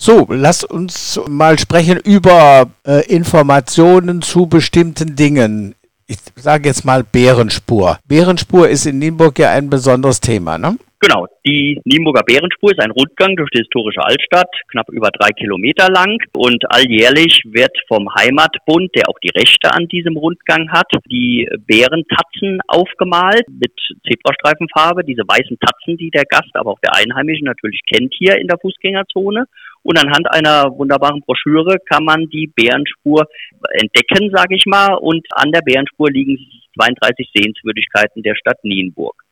So, 0.09 0.27
lass 0.31 0.65
uns 0.65 1.21
mal 1.29 1.59
sprechen 1.59 2.01
über 2.03 2.71
äh, 2.87 3.07
Informationen 3.15 4.23
zu 4.23 4.47
bestimmten 4.47 5.17
Dingen. 5.17 5.75
Ich 6.07 6.17
sage 6.35 6.67
jetzt 6.71 6.87
mal 6.87 7.05
Bärenspur. 7.05 7.99
Bärenspur 8.09 8.71
ist 8.71 8.87
in 8.87 9.01
Nienburg 9.01 9.39
ja 9.39 9.51
ein 9.51 9.69
besonderes 9.69 10.19
Thema, 10.21 10.57
ne? 10.57 10.79
Genau, 11.01 11.27
die 11.47 11.79
Nienburger 11.85 12.23
Bärenspur 12.23 12.73
ist 12.73 12.81
ein 12.81 12.91
Rundgang 12.91 13.37
durch 13.37 13.51
die 13.51 13.59
historische 13.59 14.03
Altstadt, 14.03 14.49
knapp 14.73 14.89
über 14.89 15.11
drei 15.11 15.29
Kilometer 15.31 15.91
lang 15.91 16.17
und 16.35 16.65
alljährlich 16.73 17.43
wird 17.45 17.77
vom 17.87 18.09
Heimatbund, 18.19 18.91
der 18.97 19.11
auch 19.11 19.19
die 19.23 19.31
Rechte 19.39 19.71
an 19.71 19.87
diesem 19.89 20.17
Rundgang 20.17 20.71
hat, 20.73 20.91
die 21.11 21.49
Bärentatzen 21.67 22.61
aufgemalt 22.67 23.45
mit 23.49 23.73
Zebrastreifenfarbe, 24.09 25.05
diese 25.05 25.23
weißen 25.23 25.59
Tatzen, 25.61 25.99
die 25.99 26.11
der 26.11 26.25
Gast, 26.25 26.51
aber 26.55 26.73
auch 26.73 26.81
der 26.81 26.97
Einheimische 26.97 27.45
natürlich 27.45 27.83
kennt 27.87 28.15
hier 28.19 28.37
in 28.39 28.49
der 28.49 28.59
Fußgängerzone. 28.59 29.45
Und 29.83 29.99
anhand 29.99 30.31
einer 30.31 30.71
wunderbaren 30.77 31.21
Broschüre 31.21 31.79
kann 31.89 32.05
man 32.05 32.29
die 32.29 32.47
Bärenspur 32.55 33.27
entdecken, 33.73 34.31
sage 34.35 34.57
ich 34.57 34.67
mal. 34.67 34.95
Und 34.95 35.27
an 35.33 35.53
der 35.53 35.61
Bärenspur 35.61 36.11
liegen 36.11 36.39
32 36.79 37.31
Sehenswürdigkeiten 37.35 38.23
der 38.23 38.35
Stadt 38.35 38.59
Nienburg. 38.63 39.23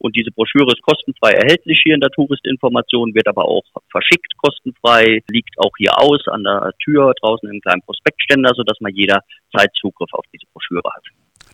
Und 0.00 0.16
diese 0.16 0.30
Broschüre 0.30 0.72
ist 0.72 0.80
kostenfrei 0.80 1.32
erhältlich 1.32 1.80
hier 1.84 1.94
in 1.94 2.00
der 2.00 2.08
Touristinformation, 2.10 3.14
wird 3.14 3.28
aber 3.28 3.44
auch 3.44 3.62
verschickt 3.90 4.32
kostenfrei, 4.38 5.20
liegt 5.28 5.58
auch 5.58 5.72
hier 5.76 5.92
aus 5.98 6.26
an 6.28 6.42
der 6.42 6.72
Tür 6.82 7.12
draußen 7.20 7.48
im 7.50 7.60
kleinen 7.60 7.82
Prospektständer, 7.82 8.52
sodass 8.56 8.80
man 8.80 8.94
jederzeit 8.94 9.70
Zugriff 9.78 10.08
auf 10.12 10.24
diese 10.32 10.46
Broschüre 10.54 10.88
hat. 10.88 11.04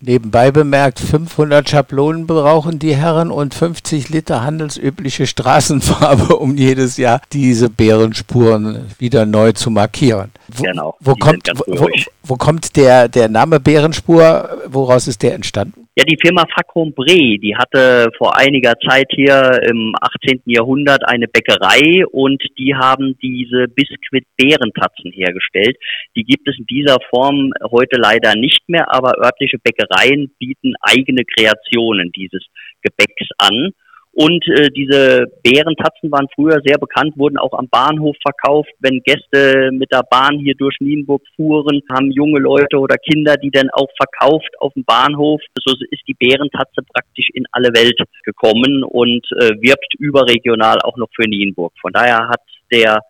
Nebenbei 0.00 0.50
bemerkt, 0.50 1.00
500 1.00 1.68
Schablonen 1.68 2.26
brauchen 2.26 2.78
die 2.78 2.94
Herren 2.94 3.30
und 3.30 3.54
50 3.54 4.08
Liter 4.10 4.42
handelsübliche 4.42 5.26
Straßenfarbe, 5.26 6.36
um 6.36 6.56
jedes 6.56 6.96
Jahr 6.96 7.20
diese 7.32 7.70
Bärenspuren 7.70 8.86
wieder 8.98 9.26
neu 9.26 9.52
zu 9.52 9.70
markieren. 9.70 10.30
Wo, 10.48 10.64
genau. 10.64 10.96
Wo 11.00 11.14
kommt, 11.14 11.50
wo, 11.66 11.88
wo, 12.22 12.36
kommt 12.36 12.76
der, 12.76 13.08
der 13.08 13.28
Name 13.28 13.58
Bärenspur, 13.58 14.50
woraus 14.66 15.08
ist 15.08 15.22
der 15.22 15.34
entstanden? 15.34 15.85
Ja, 15.98 16.04
die 16.04 16.18
Firma 16.20 16.44
Bre, 16.74 17.38
die 17.38 17.56
hatte 17.56 18.10
vor 18.18 18.36
einiger 18.36 18.74
Zeit 18.86 19.06
hier 19.12 19.58
im 19.66 19.94
18. 19.98 20.42
Jahrhundert 20.44 21.08
eine 21.08 21.26
Bäckerei 21.26 22.04
und 22.08 22.42
die 22.58 22.74
haben 22.74 23.16
diese 23.22 23.66
Biskuit-Bärentatzen 23.68 25.10
hergestellt. 25.12 25.78
Die 26.14 26.24
gibt 26.24 26.46
es 26.50 26.58
in 26.58 26.66
dieser 26.66 26.98
Form 27.08 27.50
heute 27.70 27.96
leider 27.98 28.34
nicht 28.34 28.68
mehr, 28.68 28.92
aber 28.92 29.24
örtliche 29.24 29.56
Bäckereien 29.56 30.34
bieten 30.38 30.74
eigene 30.82 31.24
Kreationen 31.24 32.12
dieses 32.12 32.44
Gebäcks 32.82 33.30
an. 33.38 33.72
Und 34.18 34.48
äh, 34.48 34.70
diese 34.74 35.26
Bärentatzen 35.42 36.10
waren 36.10 36.26
früher 36.34 36.62
sehr 36.64 36.78
bekannt, 36.78 37.12
wurden 37.18 37.36
auch 37.36 37.52
am 37.52 37.68
Bahnhof 37.68 38.16
verkauft. 38.22 38.70
Wenn 38.80 39.02
Gäste 39.04 39.68
mit 39.72 39.92
der 39.92 40.04
Bahn 40.08 40.38
hier 40.38 40.54
durch 40.54 40.74
Nienburg 40.80 41.20
fuhren, 41.36 41.82
haben 41.92 42.10
junge 42.10 42.40
Leute 42.40 42.78
oder 42.78 42.96
Kinder 42.96 43.36
die 43.36 43.50
dann 43.50 43.68
auch 43.74 43.90
verkauft 43.94 44.48
auf 44.58 44.72
dem 44.72 44.84
Bahnhof. 44.84 45.42
So 45.62 45.74
ist 45.90 46.00
die 46.08 46.14
Bärentatze 46.14 46.80
praktisch 46.94 47.28
in 47.34 47.44
alle 47.52 47.68
Welt 47.74 48.00
gekommen 48.24 48.84
und 48.84 49.26
äh, 49.32 49.50
wirbt 49.60 49.94
überregional 49.98 50.78
auch 50.82 50.96
noch 50.96 51.10
für 51.14 51.28
Nienburg. 51.28 51.74
Von 51.82 51.92
daher 51.92 52.28
hat 52.28 52.40
der 52.72 53.00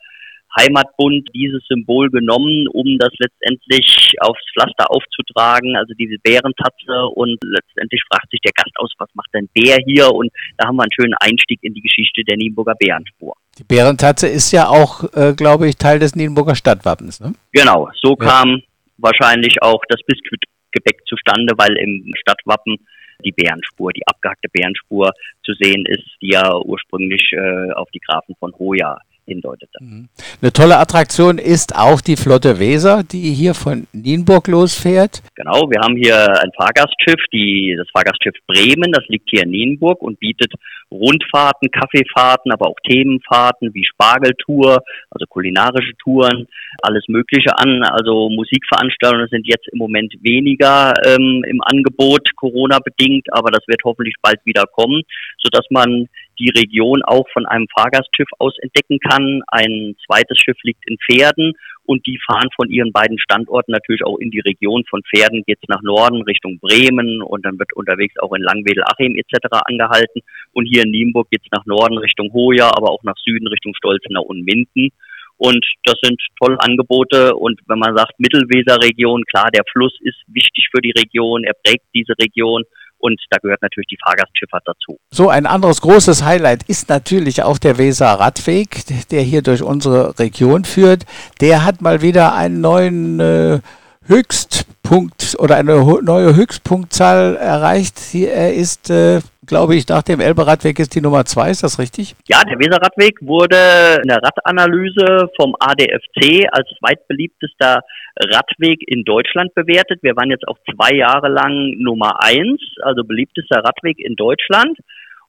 Heimatbund 0.59 1.29
dieses 1.35 1.63
Symbol 1.69 2.11
genommen, 2.11 2.67
um 2.69 2.99
das 2.99 3.11
letztendlich 3.19 4.15
aufs 4.21 4.43
Pflaster 4.53 4.91
aufzutragen, 4.91 5.77
also 5.77 5.93
diese 5.99 6.17
Bärentatze 6.23 7.07
und 7.15 7.39
letztendlich 7.43 8.03
fragt 8.11 8.31
sich 8.31 8.41
der 8.41 8.53
Gast 8.55 8.75
aus, 8.77 8.93
was 8.99 9.09
macht 9.15 9.29
denn 9.35 9.49
Bär 9.55 9.79
hier 9.85 10.11
und 10.13 10.31
da 10.57 10.69
haben 10.69 10.77
wir 10.77 10.83
einen 10.83 10.93
schönen 10.93 11.15
Einstieg 11.21 11.59
in 11.63 11.75
die 11.75 11.83
Geschichte 11.83 12.23
der 12.25 12.37
Nienburger 12.37 12.75
Bärenspur. 12.79 13.35
Die 13.59 13.65
Bärentatze 13.65 14.29
ist 14.29 14.53
ja 14.53 14.69
auch, 14.69 15.05
äh, 15.15 15.35
glaube 15.35 15.69
ich, 15.69 15.77
Teil 15.77 15.99
des 15.99 16.15
Nienburger 16.15 16.55
Stadtwappens, 16.55 17.21
ne? 17.21 17.35
Genau, 17.53 17.89
so 18.01 18.17
ja. 18.21 18.27
kam 18.27 18.63
wahrscheinlich 18.99 19.63
auch 19.63 19.83
das 19.89 20.01
Biskuitgebäck 20.07 21.07
zustande, 21.07 21.55
weil 21.57 21.77
im 21.77 22.13
Stadtwappen 22.21 22.77
die 23.25 23.33
Bärenspur, 23.33 23.93
die 23.93 24.07
abgehackte 24.07 24.49
Bärenspur 24.53 25.11
zu 25.45 25.53
sehen 25.55 25.87
ist, 25.87 26.07
die 26.21 26.33
ja 26.33 26.55
ursprünglich 26.59 27.33
äh, 27.33 27.73
auf 27.73 27.89
die 27.93 28.01
Grafen 28.01 28.35
von 28.39 28.53
Hoya 28.59 28.99
hindeutete. 29.27 29.79
Mhm. 29.81 30.09
Eine 30.41 30.53
tolle 30.53 30.79
Attraktion 30.79 31.39
ist 31.39 31.77
auch 31.77 32.01
die 32.01 32.17
Flotte 32.17 32.59
Weser, 32.59 33.03
die 33.03 33.33
hier 33.33 33.55
von 33.55 33.87
Nienburg 33.93 34.49
losfährt. 34.49 35.23
Genau, 35.35 35.69
wir 35.71 35.81
haben 35.81 35.97
hier 35.97 36.17
ein 36.43 36.51
Fahrgastschiff, 36.57 37.23
die, 37.33 37.75
das 37.77 37.89
Fahrgastschiff 37.93 38.35
Bremen, 38.47 38.93
das 38.93 39.05
liegt 39.09 39.29
hier 39.31 39.43
in 39.43 39.51
Nienburg 39.51 40.03
und 40.03 40.19
bietet 40.21 40.53
Rundfahrten, 40.91 41.71
Kaffeefahrten, 41.71 42.53
aber 42.53 42.69
auch 42.69 42.79
Themenfahrten 42.87 43.75
wie 43.75 43.85
Spargeltour, 43.85 44.83
also 45.11 45.27
kulinarische 45.29 45.97
Touren, 46.03 46.47
alles 46.83 47.05
Mögliche 47.09 47.59
an. 47.59 47.83
Also 47.83 48.31
Musikveranstaltungen 48.31 49.29
sind 49.29 49.47
jetzt 49.47 49.67
im 49.73 49.79
Moment 49.79 50.15
weniger 50.21 50.95
ähm, 51.05 51.45
im 51.47 51.61
Angebot, 51.63 52.29
Corona 52.37 52.79
bedingt, 52.79 53.27
aber 53.33 53.51
das 53.51 53.67
wird 53.67 53.81
hoffentlich 53.85 54.15
bald 54.23 54.39
wieder 54.45 54.65
kommen, 54.67 55.03
sodass 55.43 55.67
man 55.71 56.09
die 56.39 56.51
Region 56.57 57.03
auch 57.03 57.27
von 57.33 57.47
einem 57.47 57.67
Fahrgastschiff 57.77 58.29
aus 58.39 58.55
entdecken 58.61 58.99
kann. 59.01 59.43
Ein 59.49 59.97
zweites 60.07 60.39
Schiff 60.39 60.57
liegt 60.63 60.89
in 60.89 60.97
Pferden 60.99 61.53
und 61.85 62.07
die 62.07 62.19
fahren 62.27 62.49
von 62.55 62.69
ihren 62.69 62.93
beiden 62.93 63.19
Standorten 63.19 63.73
natürlich 63.73 64.05
auch 64.05 64.19
in 64.19 64.31
die 64.31 64.41
Region. 64.41 64.85
Von 64.89 65.03
Pferden 65.03 65.45
geht's 65.47 65.69
nach 65.69 65.83
Norden 65.83 66.23
Richtung 66.23 66.59
Bremen 66.59 67.23
und 67.23 67.45
dann 67.45 67.59
wird 67.59 67.73
unterwegs 67.75 68.19
auch 68.19 68.33
in 68.35 68.43
Langwedel-Achim 68.43 69.17
etc. 69.17 69.47
angehalten. 69.65 70.23
Und 70.53 70.67
hier 70.67 70.83
in 70.83 70.91
Nienburg 70.91 71.31
geht's 71.31 71.49
nach 71.53 71.65
Norden 71.67 71.99
Richtung 71.99 72.33
Hoja, 72.33 72.69
aber 72.77 72.91
auch 72.91 73.03
nach 73.03 73.17
Süden 73.25 73.47
Richtung 73.49 73.75
Stolzenau 73.75 74.23
und 74.23 74.45
Minden. 74.45 74.91
Und 75.39 75.65
das 75.85 75.97
sind 76.03 76.21
tolle 76.41 76.59
Angebote. 76.61 77.37
Und 77.37 77.61
wenn 77.67 77.79
man 77.79 77.97
sagt 77.97 78.19
Mittelweserregion, 78.19 79.25
klar, 79.25 79.51
der 79.53 79.65
Fluss 79.71 79.97
ist 80.01 80.23
wichtig 80.27 80.69
für 80.75 80.81
die 80.81 80.95
Region, 80.97 81.45
er 81.45 81.55
prägt 81.63 81.85
diese 81.95 82.15
Region 82.19 82.65
und 82.99 83.21
da 83.31 83.39
gehört 83.39 83.63
natürlich 83.63 83.89
die 83.89 83.99
Fahrgastschifffahrt 84.05 84.65
dazu. 84.67 84.99
So, 85.11 85.29
ein 85.29 85.47
anderes 85.47 85.81
großes 85.81 86.25
Highlight 86.25 86.65
ist 86.65 86.89
natürlich 86.89 87.43
auch 87.43 87.59
der 87.59 87.79
Weser 87.79 88.07
Radweg, 88.07 88.85
der 89.11 89.23
hier 89.23 89.43
durch 89.43 89.63
unsere 89.63 90.19
Region 90.19 90.65
führt. 90.65 91.05
Der 91.41 91.65
hat 91.65 91.83
mal 91.83 92.03
wieder 92.03 92.35
einen 92.35 92.61
neuen 92.61 93.21
äh, 93.21 93.61
Höchstpunkt 94.09 95.37
oder 95.39 95.57
eine 95.57 95.77
neue 96.03 96.37
Höchstpunktzahl 96.37 97.37
erreicht. 97.37 98.15
Er 98.15 98.55
ist, 98.55 98.91
äh, 98.91 99.21
glaube 99.47 99.77
ich, 99.77 99.89
nach 99.89 100.03
dem 100.03 100.21
Elbe-Radweg 100.21 100.79
ist 100.79 100.95
die 100.95 101.01
Nummer 101.01 101.25
zwei, 101.25 101.51
ist 101.51 101.63
das 101.63 101.79
richtig? 101.79 102.15
Ja, 102.29 102.43
der 102.43 102.59
Weser-Radweg 102.59 103.19
wurde 103.21 104.01
in 104.03 104.09
der 104.09 104.23
Radanalyse 104.23 105.29
vom 105.37 105.55
ADFC 105.59 106.47
als 106.53 106.69
zweitbeliebtester 106.79 107.81
Radweg 108.19 108.81
in 108.87 109.05
Deutschland 109.05 109.55
bewertet. 109.55 110.03
Wir 110.03 110.17
waren 110.17 110.31
jetzt 110.31 110.47
auch 110.49 110.59
zwei 110.73 110.97
Jahre 110.97 111.29
lang 111.29 111.77
Nummer 111.79 112.23
eins, 112.23 112.61
also 112.83 113.05
beliebtester 113.05 113.59
Radweg 113.65 113.99
in 113.99 114.17
Deutschland. 114.17 114.79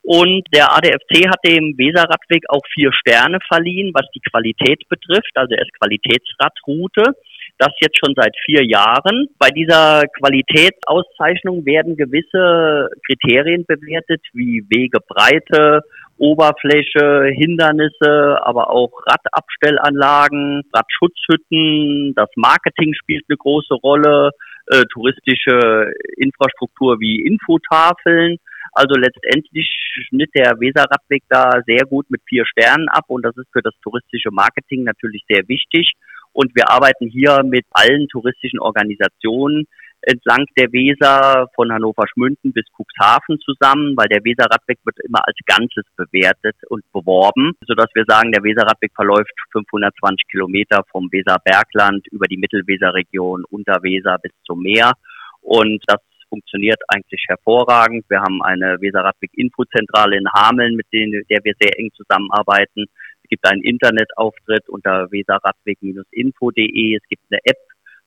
Und 0.03 0.47
der 0.53 0.71
ADFC 0.71 1.27
hat 1.27 1.43
dem 1.45 1.77
Weser-Radweg 1.77 2.45
auch 2.47 2.63
vier 2.73 2.93
Sterne 2.93 3.39
verliehen, 3.47 3.91
was 3.93 4.07
die 4.15 4.21
Qualität 4.21 4.87
betrifft. 4.87 5.31
Also 5.35 5.53
er 5.53 5.63
ist 5.63 5.73
Qualitätsradroute. 5.81 7.13
Das 7.59 7.73
jetzt 7.81 7.97
schon 7.97 8.13
seit 8.15 8.35
vier 8.45 8.63
Jahren. 8.63 9.29
Bei 9.39 9.49
dieser 9.49 10.03
Qualitätsauszeichnung 10.19 11.65
werden 11.65 11.97
gewisse 11.97 12.89
Kriterien 13.05 13.65
bewertet, 13.65 14.21
wie 14.33 14.63
Wegebreite, 14.69 15.81
Oberfläche, 16.17 17.31
Hindernisse, 17.33 18.37
aber 18.43 18.69
auch 18.69 18.91
Radabstellanlagen, 19.07 20.63
Radschutzhütten. 20.71 22.13
Das 22.15 22.29
Marketing 22.35 22.93
spielt 22.93 23.25
eine 23.27 23.37
große 23.37 23.73
Rolle, 23.73 24.31
äh, 24.67 24.83
touristische 24.93 25.91
Infrastruktur 26.17 26.99
wie 26.99 27.25
Infotafeln. 27.25 28.37
Also 28.73 28.93
letztendlich 28.95 29.67
schnitt 30.09 30.29
der 30.35 30.59
Weserradweg 30.59 31.23
da 31.29 31.61
sehr 31.65 31.85
gut 31.89 32.09
mit 32.09 32.21
vier 32.27 32.45
Sternen 32.45 32.89
ab 32.89 33.05
und 33.07 33.23
das 33.23 33.35
ist 33.37 33.47
für 33.51 33.61
das 33.61 33.73
touristische 33.81 34.29
Marketing 34.31 34.83
natürlich 34.83 35.23
sehr 35.27 35.47
wichtig. 35.47 35.93
Und 36.37 36.51
wir 36.53 36.69
arbeiten 36.69 37.09
hier 37.09 37.41
mit 37.43 37.65
allen 37.71 38.07
touristischen 38.09 38.59
Organisationen 38.59 39.65
entlang 40.01 40.45
der 40.55 40.71
Weser 40.71 41.47
von 41.55 41.73
Hannover 41.73 42.05
Schmünden 42.13 42.53
bis 42.53 42.63
Cuxhaven 42.77 43.39
zusammen, 43.39 43.97
weil 43.97 44.05
der 44.05 44.23
Weserradweg 44.23 44.77
wird 44.85 44.99
immer 45.03 45.25
als 45.25 45.35
Ganzes 45.47 45.83
bewertet 45.95 46.55
und 46.69 46.83
beworben, 46.93 47.53
sodass 47.65 47.87
wir 47.95 48.05
sagen, 48.07 48.31
der 48.31 48.43
Weserradweg 48.43 48.91
verläuft 48.93 49.33
520 49.51 50.27
Kilometer 50.27 50.83
vom 50.91 51.09
Weserbergland 51.11 52.05
über 52.11 52.27
die 52.27 52.37
Mittelweserregion, 52.37 53.43
Unterweser 53.49 54.19
bis 54.21 54.31
zum 54.45 54.61
Meer. 54.61 54.91
Und 55.41 55.83
das 55.87 56.01
funktioniert 56.29 56.79
eigentlich 56.87 57.25
hervorragend. 57.27 58.05
Wir 58.09 58.21
haben 58.21 58.43
eine 58.43 58.79
Weserradweg-Infozentrale 58.79 60.17
in 60.17 60.29
Hameln, 60.29 60.75
mit 60.75 60.85
der 60.93 61.39
wir 61.43 61.53
sehr 61.59 61.79
eng 61.79 61.89
zusammenarbeiten. 61.95 62.85
Es 63.27 63.29
gibt 63.31 63.45
einen 63.45 63.61
Internetauftritt 63.61 64.69
unter 64.69 65.11
weserradweg-info.de. 65.11 66.95
Es 66.95 67.03
gibt 67.09 67.23
eine 67.29 67.41
App, 67.43 67.57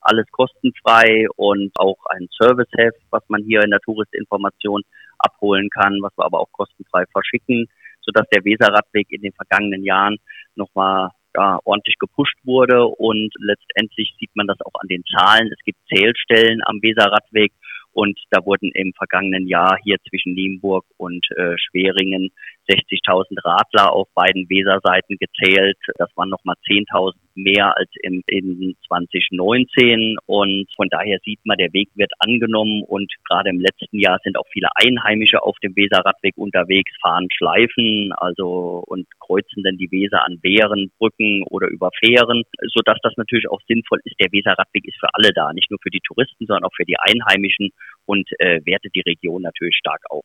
alles 0.01 0.25
kostenfrei 0.31 1.27
und 1.37 1.73
auch 1.79 1.99
ein 2.09 2.27
Serviceheft, 2.41 3.03
was 3.11 3.23
man 3.29 3.43
hier 3.43 3.61
in 3.63 3.71
der 3.71 3.81
Touristinformation 3.81 4.81
abholen 5.19 5.69
kann, 5.69 5.99
was 6.01 6.17
wir 6.17 6.25
aber 6.25 6.41
auch 6.41 6.51
kostenfrei 6.53 7.05
verschicken, 7.13 7.69
sodass 8.01 8.27
der 8.33 8.47
Weserradweg 8.47 9.13
in 9.13 9.21
den 9.21 9.35
vergangenen 9.35 9.85
Jahren 9.85 10.17
nochmal 10.55 11.11
ja, 11.37 11.59
ordentlich 11.65 11.97
gepusht 11.99 12.39
wurde 12.45 12.87
und 12.87 13.31
letztendlich 13.39 14.17
sieht 14.19 14.35
man 14.35 14.47
das 14.47 14.57
auch 14.65 14.81
an 14.81 14.89
den 14.89 15.05
Zahlen. 15.05 15.53
Es 15.53 15.63
gibt 15.67 15.79
Zählstellen 15.93 16.63
am 16.65 16.81
Weserradweg 16.81 17.53
und 17.93 18.19
da 18.31 18.45
wurden 18.45 18.71
im 18.75 18.93
vergangenen 18.97 19.47
Jahr 19.47 19.77
hier 19.83 19.97
zwischen 20.09 20.35
Nienburg 20.35 20.85
und 20.97 21.25
äh, 21.37 21.57
Schweringen 21.59 22.31
60.000 22.69 23.45
Radler 23.45 23.93
auf 23.93 24.09
beiden 24.15 24.49
Weserseiten 24.49 25.17
gezählt. 25.19 25.79
Das 25.97 26.11
waren 26.17 26.29
nochmal 26.29 26.57
10.000 26.69 27.15
mehr 27.43 27.77
als 27.77 27.91
im, 28.03 28.23
in 28.27 28.77
2019. 28.87 30.17
Und 30.27 30.67
von 30.77 30.89
daher 30.89 31.19
sieht 31.25 31.41
man, 31.45 31.59
der 31.59 31.73
Weg 31.73 31.89
wird 31.95 32.13
angenommen. 32.19 32.83
Und 32.85 33.13
gerade 33.29 33.51
im 33.51 33.61
letzten 33.61 33.99
Jahr 33.99 34.19
sind 34.23 34.39
auch 34.39 34.47
viele 34.53 34.69
Einheimische 34.75 35.43
auf 35.43 35.57
dem 35.63 35.75
Weserradweg 35.77 36.37
unterwegs, 36.37 36.93
fahren 37.01 37.29
Schleifen, 37.33 38.13
also 38.17 38.83
und 38.87 39.07
kreuzen 39.21 39.63
dann 39.63 39.77
die 39.77 39.91
Weser 39.91 40.25
an 40.25 40.39
Wehren, 40.43 40.91
Brücken 40.99 41.43
oder 41.45 41.69
über 41.69 41.91
Fähren, 41.99 42.45
sodass 42.75 42.99
das 43.03 43.17
natürlich 43.17 43.49
auch 43.49 43.61
sinnvoll 43.69 44.01
ist. 44.05 44.19
Der 44.21 44.33
Weserradweg 44.33 44.87
ist 44.87 44.99
für 44.99 45.09
alle 45.13 45.31
da, 45.35 45.53
nicht 45.53 45.71
nur 45.71 45.79
für 45.83 45.91
die 45.91 46.01
Touristen, 46.01 46.47
sondern 46.47 46.65
auch 46.65 46.75
für 46.75 46.85
die 46.85 46.99
Einheimischen 46.99 47.71
und 48.07 48.29
äh, 48.39 48.61
wertet 48.65 48.95
die 48.95 49.03
Region 49.03 49.43
natürlich 49.43 49.77
stark 49.77 50.03
auf. 50.11 50.25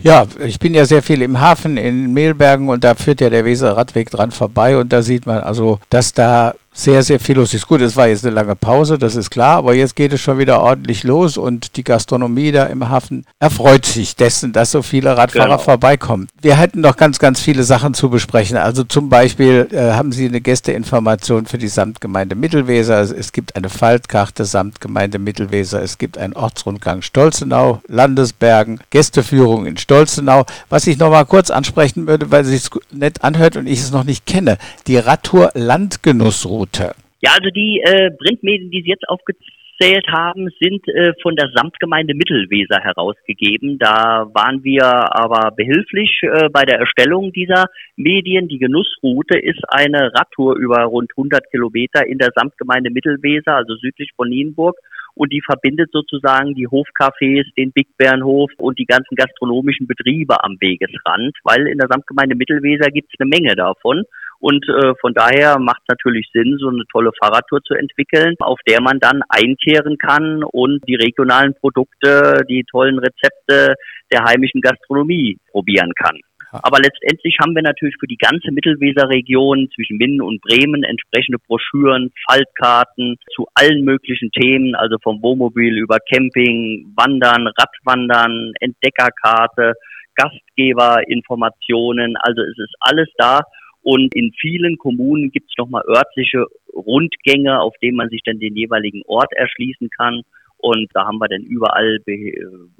Ja, 0.00 0.26
ich 0.44 0.58
bin 0.60 0.74
ja 0.74 0.84
sehr 0.84 1.02
viel 1.02 1.22
im 1.22 1.40
Hafen 1.40 1.76
in 1.76 2.12
Mehlbergen 2.12 2.68
und 2.68 2.84
da 2.84 2.94
führt 2.94 3.20
ja 3.20 3.30
der 3.30 3.44
Weser 3.44 3.76
Radweg 3.76 4.10
dran 4.10 4.30
vorbei 4.30 4.76
und 4.76 4.92
da 4.92 5.02
sieht 5.02 5.26
man 5.26 5.40
also, 5.40 5.80
dass 5.90 6.12
da 6.12 6.54
sehr, 6.78 7.02
sehr 7.02 7.18
viel 7.18 7.34
los 7.36 7.52
ist. 7.54 7.66
Gut, 7.66 7.80
es 7.80 7.96
war 7.96 8.06
jetzt 8.06 8.24
eine 8.24 8.32
lange 8.34 8.54
Pause, 8.54 8.98
das 8.98 9.16
ist 9.16 9.30
klar, 9.30 9.56
aber 9.56 9.74
jetzt 9.74 9.96
geht 9.96 10.12
es 10.12 10.20
schon 10.20 10.38
wieder 10.38 10.60
ordentlich 10.60 11.02
los 11.02 11.36
und 11.36 11.76
die 11.76 11.82
Gastronomie 11.82 12.52
da 12.52 12.66
im 12.66 12.88
Hafen 12.88 13.24
erfreut 13.40 13.84
sich 13.84 14.14
dessen, 14.14 14.52
dass 14.52 14.70
so 14.70 14.82
viele 14.82 15.16
Radfahrer 15.16 15.46
genau. 15.46 15.58
vorbeikommen. 15.58 16.28
Wir 16.40 16.56
hätten 16.56 16.80
noch 16.80 16.96
ganz, 16.96 17.18
ganz 17.18 17.40
viele 17.40 17.64
Sachen 17.64 17.94
zu 17.94 18.10
besprechen. 18.10 18.56
Also 18.56 18.84
zum 18.84 19.08
Beispiel 19.08 19.66
äh, 19.72 19.90
haben 19.92 20.12
Sie 20.12 20.26
eine 20.26 20.40
Gästeinformation 20.40 21.46
für 21.46 21.58
die 21.58 21.66
Samtgemeinde 21.66 22.36
Mittelweser. 22.36 23.00
Es 23.00 23.32
gibt 23.32 23.56
eine 23.56 23.70
Faltkarte 23.70 24.44
Samtgemeinde 24.44 25.18
Mittelweser. 25.18 25.82
Es 25.82 25.98
gibt 25.98 26.16
einen 26.16 26.34
Ortsrundgang 26.34 27.02
Stolzenau, 27.02 27.82
Landesbergen, 27.88 28.78
Gästeführung 28.90 29.66
in 29.66 29.78
Stolzenau. 29.78 30.46
Was 30.68 30.86
ich 30.86 30.98
noch 30.98 31.10
mal 31.10 31.24
kurz 31.24 31.50
ansprechen 31.50 32.06
würde, 32.06 32.30
weil 32.30 32.42
es 32.42 32.48
sich 32.50 32.70
nett 32.92 33.24
anhört 33.24 33.56
und 33.56 33.66
ich 33.66 33.80
es 33.80 33.90
noch 33.90 34.04
nicht 34.04 34.26
kenne. 34.26 34.58
Die 34.86 34.96
Radtour 34.96 35.50
Landgenussroute 35.54 36.67
Minute. 36.68 36.94
Ja, 37.20 37.32
also 37.32 37.50
die 37.50 37.80
äh, 37.80 38.10
Printmedien, 38.12 38.70
die 38.70 38.82
Sie 38.82 38.90
jetzt 38.90 39.08
aufgezählt 39.08 40.06
haben, 40.08 40.48
sind 40.60 40.86
äh, 40.88 41.12
von 41.22 41.34
der 41.34 41.50
Samtgemeinde 41.54 42.14
Mittelweser 42.14 42.80
herausgegeben. 42.80 43.78
Da 43.78 44.26
waren 44.32 44.62
wir 44.62 44.84
aber 44.84 45.50
behilflich 45.50 46.20
äh, 46.22 46.48
bei 46.52 46.62
der 46.62 46.78
Erstellung 46.78 47.32
dieser 47.32 47.66
Medien. 47.96 48.48
Die 48.48 48.58
Genussroute 48.58 49.38
ist 49.38 49.62
eine 49.68 50.12
Radtour 50.14 50.56
über 50.56 50.84
rund 50.84 51.10
100 51.16 51.50
Kilometer 51.50 52.06
in 52.06 52.18
der 52.18 52.30
Samtgemeinde 52.34 52.90
Mittelweser, 52.90 53.56
also 53.56 53.74
südlich 53.76 54.10
von 54.16 54.28
Nienburg 54.28 54.76
und 55.18 55.32
die 55.32 55.42
verbindet 55.44 55.90
sozusagen 55.92 56.54
die 56.54 56.68
Hofcafés, 56.68 57.44
den 57.56 57.72
Big 57.72 57.88
Bärenhof 57.98 58.52
und 58.58 58.78
die 58.78 58.86
ganzen 58.86 59.16
gastronomischen 59.16 59.88
Betriebe 59.88 60.44
am 60.44 60.56
Wegesrand, 60.60 61.36
weil 61.42 61.66
in 61.66 61.78
der 61.78 61.88
Samtgemeinde 61.90 62.36
Mittelweser 62.36 62.90
gibt 62.90 63.12
es 63.12 63.18
eine 63.18 63.28
Menge 63.28 63.56
davon. 63.56 64.04
Und 64.40 64.64
äh, 64.68 64.94
von 65.00 65.14
daher 65.14 65.58
macht 65.58 65.80
es 65.82 65.88
natürlich 65.88 66.28
Sinn, 66.32 66.56
so 66.58 66.68
eine 66.68 66.84
tolle 66.92 67.10
Fahrradtour 67.20 67.60
zu 67.62 67.74
entwickeln, 67.74 68.34
auf 68.38 68.60
der 68.68 68.80
man 68.80 69.00
dann 69.00 69.22
einkehren 69.28 69.98
kann 69.98 70.44
und 70.44 70.86
die 70.86 70.94
regionalen 70.94 71.54
Produkte, 71.54 72.44
die 72.48 72.64
tollen 72.70 72.98
Rezepte 72.98 73.74
der 74.12 74.24
heimischen 74.24 74.60
Gastronomie 74.60 75.38
probieren 75.50 75.92
kann. 75.94 76.20
Aber 76.50 76.78
letztendlich 76.78 77.36
haben 77.40 77.54
wir 77.54 77.62
natürlich 77.62 77.96
für 78.00 78.06
die 78.06 78.16
ganze 78.16 78.50
Mittelweserregion 78.50 79.68
zwischen 79.74 79.98
Minden 79.98 80.22
und 80.22 80.40
Bremen 80.40 80.82
entsprechende 80.82 81.38
Broschüren, 81.46 82.10
Faltkarten 82.26 83.16
zu 83.34 83.46
allen 83.54 83.84
möglichen 83.84 84.30
Themen, 84.30 84.74
also 84.74 84.96
vom 85.02 85.22
Wohnmobil 85.22 85.76
über 85.76 85.98
Camping, 86.10 86.90
Wandern, 86.96 87.48
Radwandern, 87.48 88.54
Entdeckerkarte, 88.60 89.74
Gastgeberinformationen. 90.14 92.16
Also 92.16 92.40
es 92.42 92.58
ist 92.58 92.74
alles 92.80 93.08
da 93.18 93.42
und 93.90 94.14
in 94.14 94.34
vielen 94.38 94.76
Kommunen 94.76 95.30
gibt 95.30 95.48
es 95.48 95.56
nochmal 95.56 95.82
örtliche 95.88 96.44
Rundgänge, 96.74 97.58
auf 97.58 97.72
denen 97.80 97.96
man 97.96 98.10
sich 98.10 98.20
dann 98.22 98.38
den 98.38 98.54
jeweiligen 98.54 99.00
Ort 99.06 99.32
erschließen 99.32 99.88
kann. 99.88 100.20
Und 100.58 100.90
da 100.92 101.06
haben 101.06 101.16
wir 101.16 101.28
dann 101.28 101.40
überall 101.40 101.98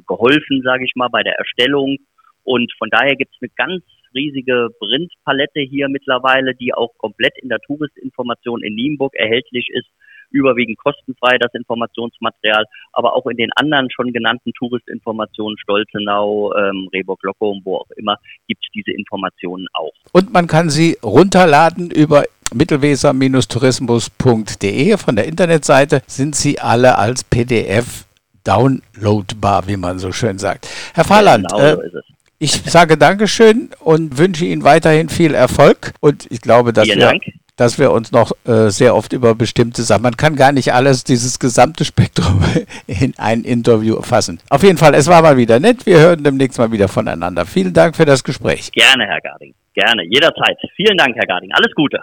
geholfen, 0.06 0.60
sage 0.62 0.84
ich 0.84 0.92
mal, 0.96 1.08
bei 1.08 1.22
der 1.22 1.38
Erstellung. 1.38 1.96
Und 2.44 2.70
von 2.76 2.90
daher 2.90 3.16
gibt 3.16 3.34
es 3.34 3.40
eine 3.40 3.50
ganz 3.56 3.84
riesige 4.14 4.68
Printpalette 4.80 5.60
hier 5.60 5.88
mittlerweile, 5.88 6.54
die 6.54 6.74
auch 6.74 6.92
komplett 6.98 7.38
in 7.40 7.48
der 7.48 7.60
Touristinformation 7.60 8.62
in 8.62 8.74
Nienburg 8.74 9.14
erhältlich 9.14 9.66
ist 9.72 9.88
überwiegend 10.30 10.78
kostenfrei, 10.78 11.36
das 11.38 11.52
Informationsmaterial, 11.54 12.64
aber 12.92 13.14
auch 13.14 13.26
in 13.26 13.36
den 13.36 13.50
anderen 13.54 13.90
schon 13.90 14.12
genannten 14.12 14.52
Touristinformationen, 14.52 15.58
Stolzenau, 15.58 16.54
ähm, 16.54 16.88
Rehburg-Lockum, 16.92 17.62
wo 17.64 17.78
auch 17.78 17.90
immer, 17.96 18.16
gibt 18.46 18.64
es 18.64 18.70
diese 18.74 18.92
Informationen 18.92 19.66
auch. 19.74 19.90
Und 20.12 20.32
man 20.32 20.46
kann 20.46 20.70
sie 20.70 20.96
runterladen 21.02 21.90
über 21.90 22.22
mittelweser-tourismus.de 22.54 24.96
von 24.96 25.16
der 25.16 25.26
Internetseite 25.26 26.00
sind 26.06 26.34
sie 26.34 26.58
alle 26.58 26.96
als 26.96 27.24
PDF 27.24 28.06
downloadbar, 28.44 29.66
wie 29.66 29.76
man 29.76 29.98
so 29.98 30.12
schön 30.12 30.38
sagt. 30.38 30.66
Herr 30.94 31.04
Fahrland, 31.04 31.50
genau 31.50 31.62
äh, 31.62 31.90
so 31.90 31.98
ich 32.40 32.52
sage 32.52 32.96
Dankeschön 32.96 33.70
und 33.80 34.16
wünsche 34.16 34.44
Ihnen 34.44 34.62
weiterhin 34.62 35.08
viel 35.08 35.34
Erfolg. 35.34 35.92
Und 36.00 36.30
ich 36.30 36.40
glaube, 36.40 36.72
dass 36.72 36.84
Vielen 36.84 37.00
wir 37.00 37.06
Dank 37.06 37.24
dass 37.58 37.78
wir 37.78 37.90
uns 37.92 38.12
noch 38.12 38.32
äh, 38.46 38.70
sehr 38.70 38.94
oft 38.94 39.12
über 39.12 39.34
bestimmte 39.34 39.82
Sachen, 39.82 40.02
man 40.02 40.16
kann 40.16 40.36
gar 40.36 40.52
nicht 40.52 40.72
alles, 40.72 41.04
dieses 41.04 41.38
gesamte 41.38 41.84
Spektrum 41.84 42.42
in 42.86 43.12
ein 43.18 43.42
Interview 43.42 44.00
fassen. 44.00 44.40
Auf 44.48 44.62
jeden 44.62 44.78
Fall, 44.78 44.94
es 44.94 45.06
war 45.08 45.20
mal 45.20 45.36
wieder 45.36 45.60
nett. 45.60 45.84
Wir 45.84 45.98
hören 45.98 46.24
demnächst 46.24 46.58
mal 46.58 46.72
wieder 46.72 46.88
voneinander. 46.88 47.44
Vielen 47.44 47.74
Dank 47.74 47.96
für 47.96 48.06
das 48.06 48.24
Gespräch. 48.24 48.72
Gerne, 48.72 49.04
Herr 49.06 49.20
Garding. 49.20 49.54
Gerne, 49.74 50.04
jederzeit. 50.04 50.56
Vielen 50.76 50.96
Dank, 50.96 51.14
Herr 51.16 51.26
Garding. 51.26 51.50
Alles 51.52 51.74
Gute. 51.74 51.98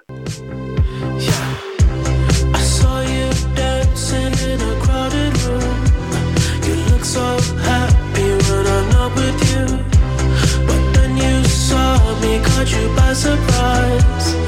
you 12.67 12.95
by 12.95 13.13
surprise. 13.13 14.44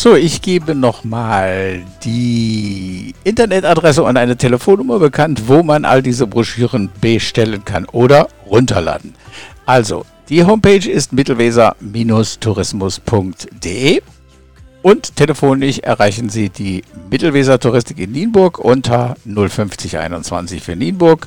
So, 0.00 0.14
ich 0.14 0.42
gebe 0.42 0.76
nochmal 0.76 1.82
die 2.04 3.16
Internetadresse 3.24 4.04
und 4.04 4.16
eine 4.16 4.36
Telefonnummer 4.36 5.00
bekannt, 5.00 5.48
wo 5.48 5.64
man 5.64 5.84
all 5.84 6.04
diese 6.04 6.28
Broschüren 6.28 6.88
bestellen 7.00 7.64
kann 7.64 7.84
oder 7.86 8.28
runterladen. 8.46 9.16
Also, 9.66 10.06
die 10.28 10.44
Homepage 10.44 10.88
ist 10.88 11.12
mittelweser-tourismus.de 11.12 14.02
und 14.82 15.16
telefonisch 15.16 15.80
erreichen 15.80 16.28
Sie 16.28 16.48
die 16.48 16.84
Mittelweser 17.10 17.58
Touristik 17.58 17.98
in 17.98 18.12
Nienburg 18.12 18.60
unter 18.60 19.16
05021 19.24 20.62
für 20.62 20.76
Nienburg 20.76 21.26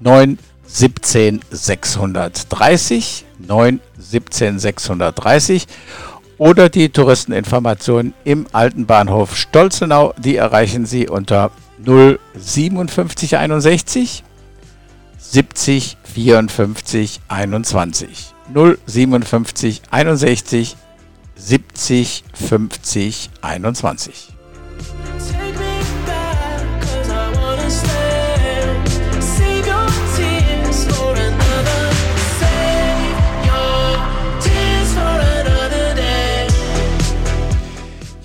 9 0.00 0.38
17 0.64 1.40
630 1.50 3.26
9 3.46 3.80
17 3.98 4.58
630 4.58 5.66
oder 6.38 6.68
die 6.68 6.90
Touristeninformationen 6.90 8.14
im 8.24 8.46
alten 8.52 8.86
Bahnhof 8.86 9.36
Stolzenau, 9.36 10.14
die 10.18 10.36
erreichen 10.36 10.86
Sie 10.86 11.08
unter 11.08 11.50
057 11.84 13.36
61 13.36 14.24
70 15.18 15.96
54 16.04 17.20
21 17.28 18.34
057 18.86 19.82
61 19.90 20.76
70 21.36 22.24
50 22.34 23.30
21. 23.42 24.35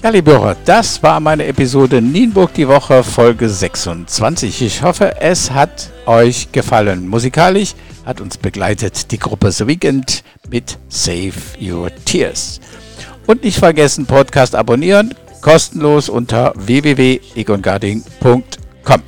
Ja, 0.04 0.10
liebe 0.10 0.32
Hörer, 0.32 0.56
das 0.66 1.04
war 1.04 1.20
meine 1.20 1.46
Episode 1.46 2.02
Nienburg 2.02 2.56
die 2.56 2.68
Woche, 2.68 3.04
Folge 3.04 3.48
26. 3.48 4.64
Ich 4.64 4.82
hoffe, 4.82 5.22
es 5.22 5.52
hat 5.52 5.92
euch 6.08 6.52
gefallen. 6.52 7.08
Musikalisch 7.08 7.76
hat 8.04 8.20
uns 8.20 8.36
begleitet 8.36 9.12
die 9.12 9.20
Gruppe 9.20 9.52
The 9.52 9.68
Weekend 9.68 10.24
mit 10.50 10.80
Save 10.90 11.34
Your 11.62 11.92
Tears. 12.04 12.60
Und 13.28 13.44
nicht 13.44 13.60
vergessen, 13.60 14.08
Podcast 14.08 14.56
abonnieren, 14.56 15.14
kostenlos 15.42 16.10
unter 16.10 16.54
www.egongarding.com. 16.56 19.04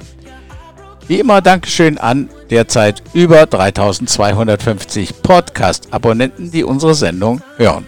Wie 1.07 1.19
immer 1.19 1.41
Dankeschön 1.41 1.97
an 1.97 2.29
derzeit 2.51 3.01
über 3.15 3.47
3250 3.47 5.23
Podcast-Abonnenten, 5.23 6.51
die 6.51 6.63
unsere 6.63 6.93
Sendung 6.93 7.41
hören. 7.57 7.87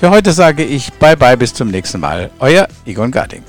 Für 0.00 0.08
heute 0.08 0.32
sage 0.32 0.64
ich 0.64 0.90
Bye 0.94 1.14
bye 1.14 1.36
bis 1.36 1.52
zum 1.52 1.68
nächsten 1.68 2.00
Mal. 2.00 2.30
Euer 2.38 2.66
Egon 2.86 3.10
Garding. 3.10 3.42